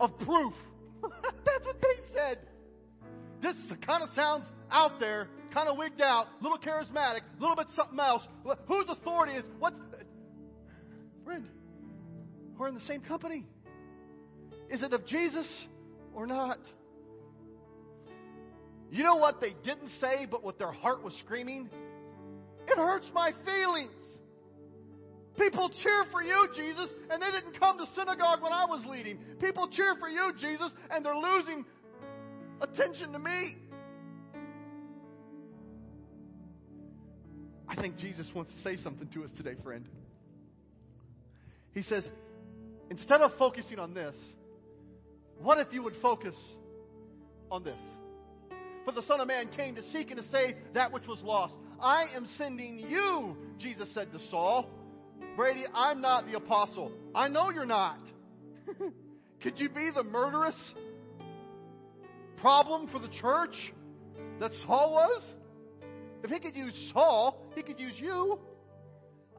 of 0.00 0.18
proof. 0.20 0.54
That's 1.02 1.64
what 1.64 1.80
they 1.80 2.14
said. 2.14 2.38
This 3.40 3.54
kind 3.86 4.02
of 4.02 4.10
sounds 4.14 4.44
out 4.70 5.00
there, 5.00 5.28
kind 5.52 5.68
of 5.68 5.76
wigged 5.76 6.00
out, 6.00 6.26
a 6.40 6.42
little 6.42 6.58
charismatic, 6.58 7.20
a 7.38 7.40
little 7.40 7.56
bit 7.56 7.66
something 7.74 7.98
else. 7.98 8.22
Whose 8.66 8.86
authority 8.88 9.34
is 9.34 9.44
what's 9.58 9.78
friend? 11.24 11.46
We're 12.58 12.68
in 12.68 12.74
the 12.74 12.80
same 12.82 13.00
company. 13.02 13.44
Is 14.68 14.82
it 14.82 14.92
of 14.92 15.06
Jesus 15.06 15.46
or 16.14 16.26
not? 16.26 16.58
You 18.90 19.04
know 19.04 19.16
what 19.16 19.40
they 19.40 19.54
didn't 19.64 19.90
say, 20.00 20.26
but 20.28 20.42
what 20.42 20.58
their 20.58 20.72
heart 20.72 21.02
was 21.02 21.14
screaming? 21.24 21.70
It 22.66 22.76
hurts 22.76 23.06
my 23.14 23.32
feelings. 23.44 23.92
People 25.38 25.70
cheer 25.82 26.04
for 26.10 26.22
you, 26.22 26.48
Jesus, 26.54 26.88
and 27.10 27.22
they 27.22 27.30
didn't 27.30 27.58
come 27.58 27.78
to 27.78 27.86
synagogue 27.94 28.42
when 28.42 28.52
I 28.52 28.66
was 28.66 28.84
leading. 28.86 29.18
People 29.40 29.68
cheer 29.68 29.94
for 29.98 30.08
you, 30.08 30.32
Jesus, 30.38 30.70
and 30.90 31.04
they're 31.04 31.16
losing 31.16 31.64
attention 32.60 33.12
to 33.12 33.18
me. 33.18 33.56
I 37.68 37.80
think 37.80 37.96
Jesus 37.98 38.26
wants 38.34 38.52
to 38.54 38.62
say 38.62 38.82
something 38.82 39.08
to 39.14 39.24
us 39.24 39.30
today, 39.36 39.54
friend. 39.62 39.86
He 41.72 41.82
says, 41.82 42.04
instead 42.90 43.20
of 43.20 43.30
focusing 43.38 43.78
on 43.78 43.94
this, 43.94 44.16
what 45.38 45.58
if 45.58 45.68
you 45.72 45.82
would 45.84 45.96
focus 46.02 46.34
on 47.50 47.62
this? 47.62 47.78
For 48.84 48.92
the 48.92 49.02
Son 49.02 49.20
of 49.20 49.28
Man 49.28 49.48
came 49.56 49.76
to 49.76 49.82
seek 49.92 50.10
and 50.10 50.20
to 50.20 50.28
save 50.30 50.56
that 50.74 50.92
which 50.92 51.06
was 51.06 51.20
lost. 51.22 51.54
I 51.80 52.06
am 52.14 52.26
sending 52.36 52.78
you, 52.78 53.36
Jesus 53.58 53.88
said 53.94 54.12
to 54.12 54.18
Saul. 54.30 54.68
Brady, 55.40 55.64
I'm 55.72 56.02
not 56.02 56.26
the 56.26 56.36
apostle. 56.36 56.92
I 57.14 57.28
know 57.28 57.48
you're 57.48 57.64
not. 57.64 57.98
Could 59.42 59.58
you 59.58 59.70
be 59.70 59.90
the 59.94 60.02
murderous 60.02 60.54
problem 62.36 62.88
for 62.88 62.98
the 62.98 63.08
church 63.08 63.54
that 64.38 64.50
Saul 64.66 64.92
was? 64.92 65.24
If 66.22 66.30
he 66.30 66.40
could 66.40 66.54
use 66.54 66.74
Saul, 66.92 67.42
he 67.54 67.62
could 67.62 67.80
use 67.80 67.94
you. 67.96 68.38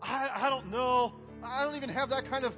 I, 0.02 0.28
I 0.34 0.50
don't 0.50 0.72
know. 0.72 1.14
I 1.44 1.66
don't 1.66 1.76
even 1.76 1.90
have 1.90 2.10
that 2.10 2.28
kind 2.28 2.46
of 2.46 2.54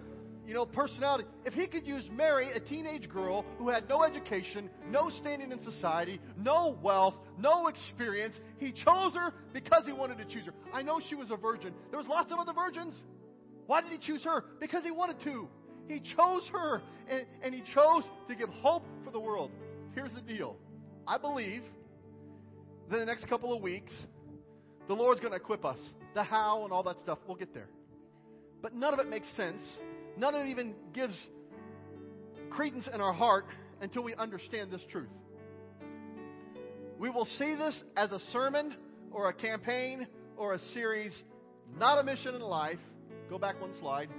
you 0.48 0.54
know, 0.54 0.66
personality. 0.66 1.26
If 1.44 1.54
he 1.54 1.68
could 1.68 1.86
use 1.86 2.08
Mary, 2.14 2.50
a 2.56 2.62
teenage 2.62 3.10
girl 3.10 3.44
who 3.58 3.68
had 3.68 3.90
no 3.90 4.04
education, 4.04 4.70
no 4.90 5.10
standing 5.10 5.52
in 5.52 5.62
society, 5.66 6.22
no 6.38 6.78
wealth, 6.82 7.16
no 7.38 7.68
experience, 7.68 8.36
he 8.58 8.72
chose 8.72 9.14
her 9.16 9.34
because 9.52 9.84
he 9.86 9.92
wanted 9.92 10.18
to 10.20 10.26
choose 10.26 10.46
her. 10.46 10.54
I 10.74 10.82
know 10.82 11.02
she 11.10 11.16
was 11.16 11.30
a 11.30 11.36
virgin. 11.36 11.74
There 11.90 12.00
was 12.00 12.08
lots 12.08 12.32
of 12.32 12.40
other 12.40 12.54
virgins. 12.54 12.96
Why 13.68 13.82
did 13.82 13.92
he 13.92 13.98
choose 13.98 14.24
her? 14.24 14.44
Because 14.60 14.84
he 14.84 14.92
wanted 14.92 15.22
to. 15.24 15.48
He 15.88 16.00
chose 16.16 16.44
her, 16.52 16.82
and, 17.10 17.26
and 17.44 17.54
he 17.54 17.62
chose 17.74 18.04
to 18.28 18.36
give 18.36 18.50
hope 18.50 18.84
for 19.04 19.12
the 19.12 19.20
world. 19.20 19.52
Here's 19.94 20.12
the 20.14 20.22
deal. 20.22 20.58
I 21.08 21.18
believe 21.18 21.64
that 22.90 22.96
in 22.96 23.00
the 23.02 23.06
next 23.06 23.28
couple 23.28 23.54
of 23.54 23.62
weeks, 23.62 23.92
the 24.88 24.94
Lord's 24.94 25.20
going 25.20 25.32
to 25.32 25.38
equip 25.38 25.66
us. 25.66 25.80
The 26.14 26.24
how 26.24 26.64
and 26.64 26.72
all 26.72 26.84
that 26.84 27.00
stuff, 27.02 27.20
we'll 27.28 27.38
get 27.38 27.54
there. 27.54 27.70
But 28.62 28.74
none 28.74 28.94
of 28.94 29.00
it 29.00 29.10
makes 29.10 29.28
sense 29.36 29.62
None 30.18 30.36
of 30.36 30.46
it 30.46 30.50
even 30.50 30.76
gives 30.94 31.16
credence 32.50 32.88
in 32.94 33.02
our 33.02 33.14
heart 33.14 33.46
until 33.82 34.04
we 34.04 34.14
understand 34.16 34.72
this 34.72 34.82
truth. 34.92 35.10
We 37.00 37.10
will 37.10 37.26
see 37.38 37.56
this 37.56 37.84
as 37.98 38.12
a 38.12 38.20
sermon 38.32 38.76
or 39.12 39.30
a 39.30 39.34
campaign 39.34 40.08
or 40.38 40.54
a 40.54 40.60
series, 40.74 41.12
not 41.78 42.00
a 42.00 42.04
mission 42.04 42.36
in 42.36 42.42
life. 42.42 42.80
Go 43.30 43.38
back 43.38 43.60
one 43.62 43.74
slide. 43.80 44.10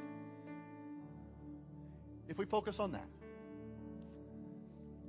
If 2.28 2.38
we 2.38 2.46
focus 2.46 2.76
on 2.78 2.92
that. 2.92 3.06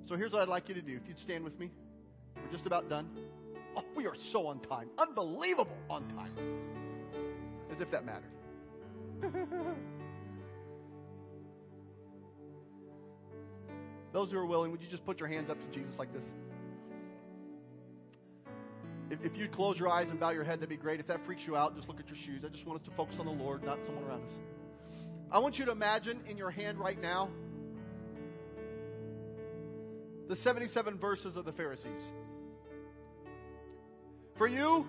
So 0.07 0.15
here's 0.15 0.31
what 0.31 0.41
I'd 0.41 0.47
like 0.47 0.69
you 0.69 0.75
to 0.75 0.81
do. 0.81 0.95
If 1.01 1.07
you'd 1.07 1.19
stand 1.19 1.43
with 1.43 1.57
me, 1.59 1.71
we're 2.35 2.51
just 2.51 2.65
about 2.65 2.89
done. 2.89 3.09
Oh, 3.75 3.83
we 3.95 4.05
are 4.05 4.15
so 4.31 4.47
on 4.47 4.59
time. 4.59 4.89
Unbelievable 4.97 5.77
on 5.89 6.07
time. 6.09 6.31
As 7.73 7.81
if 7.81 7.89
that 7.91 8.05
mattered. 8.05 8.31
Those 14.13 14.31
who 14.31 14.37
are 14.37 14.45
willing, 14.45 14.71
would 14.71 14.81
you 14.81 14.87
just 14.87 15.05
put 15.05 15.19
your 15.19 15.27
hands 15.27 15.49
up 15.49 15.57
to 15.59 15.67
Jesus 15.77 15.91
like 15.97 16.13
this? 16.13 16.23
If, 19.09 19.19
if 19.21 19.37
you'd 19.37 19.51
close 19.51 19.77
your 19.77 19.89
eyes 19.89 20.07
and 20.09 20.19
bow 20.19 20.31
your 20.31 20.43
head, 20.43 20.59
that'd 20.59 20.69
be 20.69 20.77
great. 20.77 20.99
If 20.99 21.07
that 21.07 21.25
freaks 21.25 21.43
you 21.45 21.55
out, 21.55 21.75
just 21.75 21.87
look 21.87 21.99
at 21.99 22.07
your 22.07 22.17
shoes. 22.25 22.43
I 22.45 22.49
just 22.49 22.65
want 22.65 22.81
us 22.81 22.87
to 22.87 22.95
focus 22.95 23.15
on 23.19 23.25
the 23.25 23.31
Lord, 23.31 23.63
not 23.63 23.79
someone 23.85 24.03
around 24.03 24.23
us. 24.23 24.31
I 25.31 25.39
want 25.39 25.57
you 25.57 25.65
to 25.65 25.71
imagine 25.71 26.21
in 26.29 26.37
your 26.37 26.51
hand 26.51 26.79
right 26.79 26.99
now 26.99 27.29
the 30.27 30.35
77 30.37 30.97
verses 30.97 31.35
of 31.35 31.45
the 31.45 31.51
Pharisees. 31.53 32.01
For 34.37 34.47
you, 34.47 34.85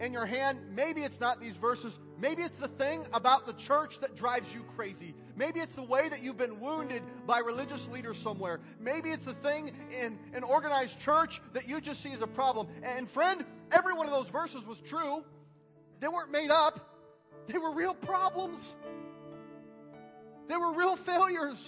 in 0.00 0.12
your 0.12 0.26
hand, 0.26 0.58
maybe 0.74 1.02
it's 1.02 1.20
not 1.20 1.40
these 1.40 1.54
verses. 1.60 1.92
Maybe 2.18 2.42
it's 2.42 2.58
the 2.58 2.68
thing 2.68 3.04
about 3.12 3.46
the 3.46 3.54
church 3.66 3.92
that 4.00 4.16
drives 4.16 4.46
you 4.54 4.62
crazy. 4.74 5.14
Maybe 5.36 5.60
it's 5.60 5.74
the 5.74 5.82
way 5.82 6.08
that 6.08 6.22
you've 6.22 6.38
been 6.38 6.58
wounded 6.58 7.02
by 7.26 7.40
religious 7.40 7.86
leaders 7.92 8.16
somewhere. 8.22 8.60
Maybe 8.80 9.10
it's 9.10 9.24
the 9.24 9.34
thing 9.34 9.74
in 9.90 10.18
an 10.34 10.42
organized 10.42 10.98
church 11.04 11.40
that 11.54 11.68
you 11.68 11.80
just 11.80 12.02
see 12.02 12.12
as 12.12 12.22
a 12.22 12.26
problem. 12.26 12.68
And 12.82 13.10
friend, 13.10 13.44
every 13.70 13.94
one 13.94 14.06
of 14.06 14.12
those 14.12 14.30
verses 14.32 14.64
was 14.66 14.78
true. 14.88 15.22
They 16.00 16.08
weren't 16.08 16.32
made 16.32 16.50
up, 16.50 16.80
they 17.48 17.58
were 17.58 17.74
real 17.74 17.94
problems. 17.94 18.64
They 20.48 20.56
were 20.56 20.72
real 20.72 20.98
failures. 21.06 21.58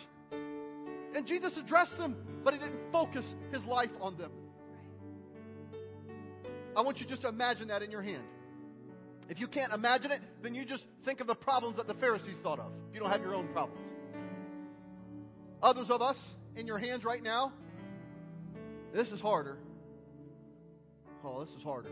And 1.14 1.26
Jesus 1.26 1.52
addressed 1.56 1.96
them, 1.98 2.16
but 2.42 2.52
he 2.52 2.58
didn't 2.58 2.90
focus 2.90 3.24
his 3.52 3.64
life 3.64 3.90
on 4.00 4.16
them. 4.18 4.32
I 6.76 6.80
want 6.80 6.98
you 7.00 7.06
just 7.06 7.22
to 7.22 7.28
imagine 7.28 7.68
that 7.68 7.82
in 7.82 7.90
your 7.90 8.02
hand. 8.02 8.24
If 9.28 9.40
you 9.40 9.46
can't 9.46 9.72
imagine 9.72 10.10
it, 10.10 10.20
then 10.42 10.54
you 10.54 10.64
just 10.64 10.84
think 11.04 11.20
of 11.20 11.26
the 11.26 11.34
problems 11.34 11.76
that 11.76 11.86
the 11.86 11.94
Pharisees 11.94 12.36
thought 12.42 12.58
of. 12.58 12.72
If 12.88 12.94
you 12.94 13.00
don't 13.00 13.10
have 13.10 13.20
your 13.20 13.34
own 13.34 13.48
problems. 13.48 13.80
Others 15.62 15.86
of 15.90 16.02
us 16.02 16.16
in 16.56 16.66
your 16.66 16.78
hands 16.78 17.04
right 17.04 17.22
now, 17.22 17.52
this 18.92 19.08
is 19.08 19.20
harder. 19.20 19.58
Oh, 21.24 21.44
this 21.44 21.54
is 21.54 21.62
harder. 21.62 21.90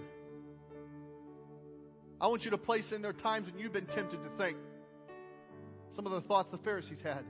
I 2.21 2.27
want 2.27 2.43
you 2.43 2.51
to 2.51 2.59
place 2.59 2.85
in 2.95 3.01
there 3.01 3.13
times 3.13 3.47
when 3.51 3.59
you've 3.59 3.73
been 3.73 3.87
tempted 3.87 4.23
to 4.23 4.31
think 4.37 4.57
some 5.97 6.07
of 6.07 6.13
the 6.13 6.21
thoughts 6.23 6.51
the 6.51 6.59
Pharisees 6.59 6.99
had. 7.03 7.25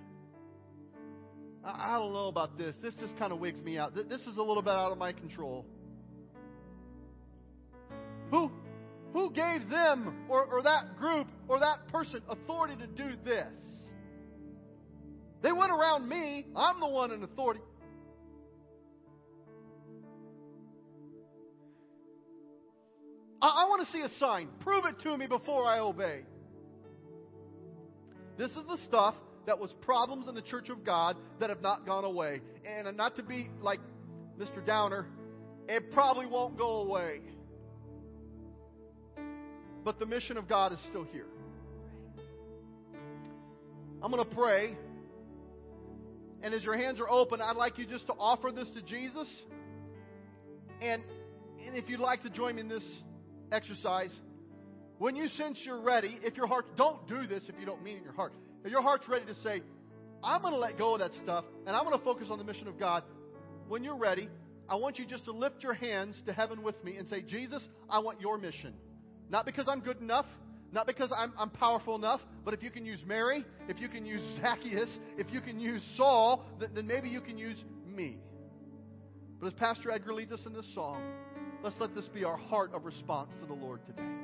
I, 1.64 1.94
I 1.94 1.98
don't 1.98 2.12
know 2.12 2.28
about 2.28 2.58
this. 2.58 2.74
This 2.82 2.94
just 2.94 3.16
kind 3.18 3.32
of 3.32 3.38
wigs 3.38 3.60
me 3.60 3.78
out. 3.78 3.94
This 3.94 4.20
is 4.22 4.36
a 4.36 4.42
little 4.42 4.62
bit 4.62 4.72
out 4.72 4.92
of 4.92 4.98
my 4.98 5.12
control. 5.12 5.66
Who, 8.30 8.50
who 9.12 9.30
gave 9.32 9.68
them 9.68 10.26
or, 10.28 10.44
or 10.44 10.62
that 10.62 10.96
group 10.98 11.26
or 11.48 11.58
that 11.60 11.88
person 11.88 12.22
authority 12.28 12.76
to 12.76 12.86
do 12.86 13.16
this? 13.24 13.46
They 15.42 15.52
went 15.52 15.72
around 15.72 16.08
me. 16.08 16.46
I'm 16.54 16.80
the 16.80 16.88
one 16.88 17.12
in 17.12 17.22
authority. 17.22 17.60
I, 23.40 23.64
I 23.64 23.68
want 23.68 23.86
to 23.86 23.92
see 23.92 24.00
a 24.00 24.10
sign. 24.18 24.48
Prove 24.60 24.84
it 24.84 25.00
to 25.02 25.16
me 25.16 25.26
before 25.26 25.64
I 25.64 25.78
obey. 25.78 26.22
This 28.36 28.50
is 28.50 28.64
the 28.68 28.78
stuff 28.86 29.14
that 29.46 29.58
was 29.58 29.72
problems 29.80 30.28
in 30.28 30.34
the 30.34 30.42
church 30.42 30.68
of 30.68 30.84
God 30.84 31.16
that 31.40 31.50
have 31.50 31.62
not 31.62 31.86
gone 31.86 32.04
away. 32.04 32.40
And 32.64 32.96
not 32.96 33.16
to 33.16 33.22
be 33.22 33.50
like 33.60 33.80
Mr. 34.38 34.64
Downer, 34.64 35.06
it 35.68 35.92
probably 35.92 36.26
won't 36.26 36.56
go 36.56 36.82
away. 36.82 37.20
But 39.84 39.98
the 39.98 40.06
mission 40.06 40.36
of 40.36 40.48
God 40.48 40.72
is 40.72 40.78
still 40.88 41.04
here. 41.04 41.26
I'm 44.02 44.10
going 44.10 44.24
to 44.24 44.34
pray. 44.34 44.76
And 46.42 46.54
as 46.54 46.62
your 46.64 46.76
hands 46.76 47.00
are 47.00 47.08
open, 47.08 47.40
I'd 47.40 47.56
like 47.56 47.78
you 47.78 47.86
just 47.86 48.06
to 48.06 48.14
offer 48.14 48.50
this 48.50 48.68
to 48.74 48.82
Jesus. 48.82 49.28
And, 50.80 51.02
and 51.66 51.76
if 51.76 51.88
you'd 51.88 52.00
like 52.00 52.22
to 52.22 52.30
join 52.30 52.54
me 52.56 52.62
in 52.62 52.68
this 52.68 52.84
exercise, 53.52 54.10
when 54.98 55.16
you 55.16 55.28
sense 55.28 55.58
you're 55.64 55.82
ready, 55.82 56.18
if 56.22 56.36
your 56.36 56.46
heart, 56.46 56.76
don't 56.76 57.06
do 57.08 57.26
this 57.26 57.42
if 57.48 57.54
you 57.58 57.66
don't 57.66 57.82
mean 57.82 57.98
in 57.98 58.02
your 58.02 58.12
heart. 58.12 58.32
If 58.64 58.70
your 58.70 58.82
heart's 58.82 59.08
ready 59.08 59.26
to 59.26 59.34
say, 59.42 59.62
I'm 60.22 60.42
going 60.42 60.54
to 60.54 60.58
let 60.58 60.78
go 60.78 60.94
of 60.94 61.00
that 61.00 61.12
stuff 61.22 61.44
and 61.66 61.74
I'm 61.74 61.84
going 61.84 61.98
to 61.98 62.04
focus 62.04 62.28
on 62.30 62.38
the 62.38 62.44
mission 62.44 62.68
of 62.68 62.78
God, 62.78 63.02
when 63.68 63.84
you're 63.84 63.96
ready, 63.96 64.28
I 64.68 64.76
want 64.76 64.98
you 64.98 65.06
just 65.06 65.24
to 65.24 65.32
lift 65.32 65.62
your 65.62 65.74
hands 65.74 66.16
to 66.26 66.32
heaven 66.32 66.62
with 66.62 66.82
me 66.84 66.96
and 66.96 67.08
say, 67.08 67.22
Jesus, 67.22 67.66
I 67.88 67.98
want 68.00 68.20
your 68.20 68.38
mission. 68.38 68.74
Not 69.30 69.46
because 69.46 69.66
I'm 69.68 69.80
good 69.80 70.00
enough, 70.00 70.26
not 70.72 70.86
because 70.86 71.12
I'm, 71.16 71.32
I'm 71.38 71.50
powerful 71.50 71.94
enough, 71.94 72.20
but 72.44 72.52
if 72.52 72.62
you 72.62 72.70
can 72.70 72.84
use 72.84 73.00
Mary, 73.06 73.44
if 73.68 73.80
you 73.80 73.88
can 73.88 74.04
use 74.04 74.22
Zacchaeus, 74.40 74.90
if 75.16 75.32
you 75.32 75.40
can 75.40 75.58
use 75.60 75.82
Saul, 75.96 76.44
then, 76.58 76.70
then 76.74 76.86
maybe 76.86 77.08
you 77.08 77.20
can 77.20 77.38
use 77.38 77.62
me. 77.86 78.18
But 79.38 79.46
as 79.46 79.52
Pastor 79.54 79.90
Edgar 79.90 80.12
leads 80.12 80.32
us 80.32 80.40
in 80.44 80.52
this 80.52 80.66
song, 80.74 81.00
let's 81.62 81.76
let 81.78 81.94
this 81.94 82.06
be 82.08 82.24
our 82.24 82.36
heart 82.36 82.74
of 82.74 82.84
response 82.84 83.30
to 83.40 83.46
the 83.46 83.54
Lord 83.54 83.80
today. 83.86 84.19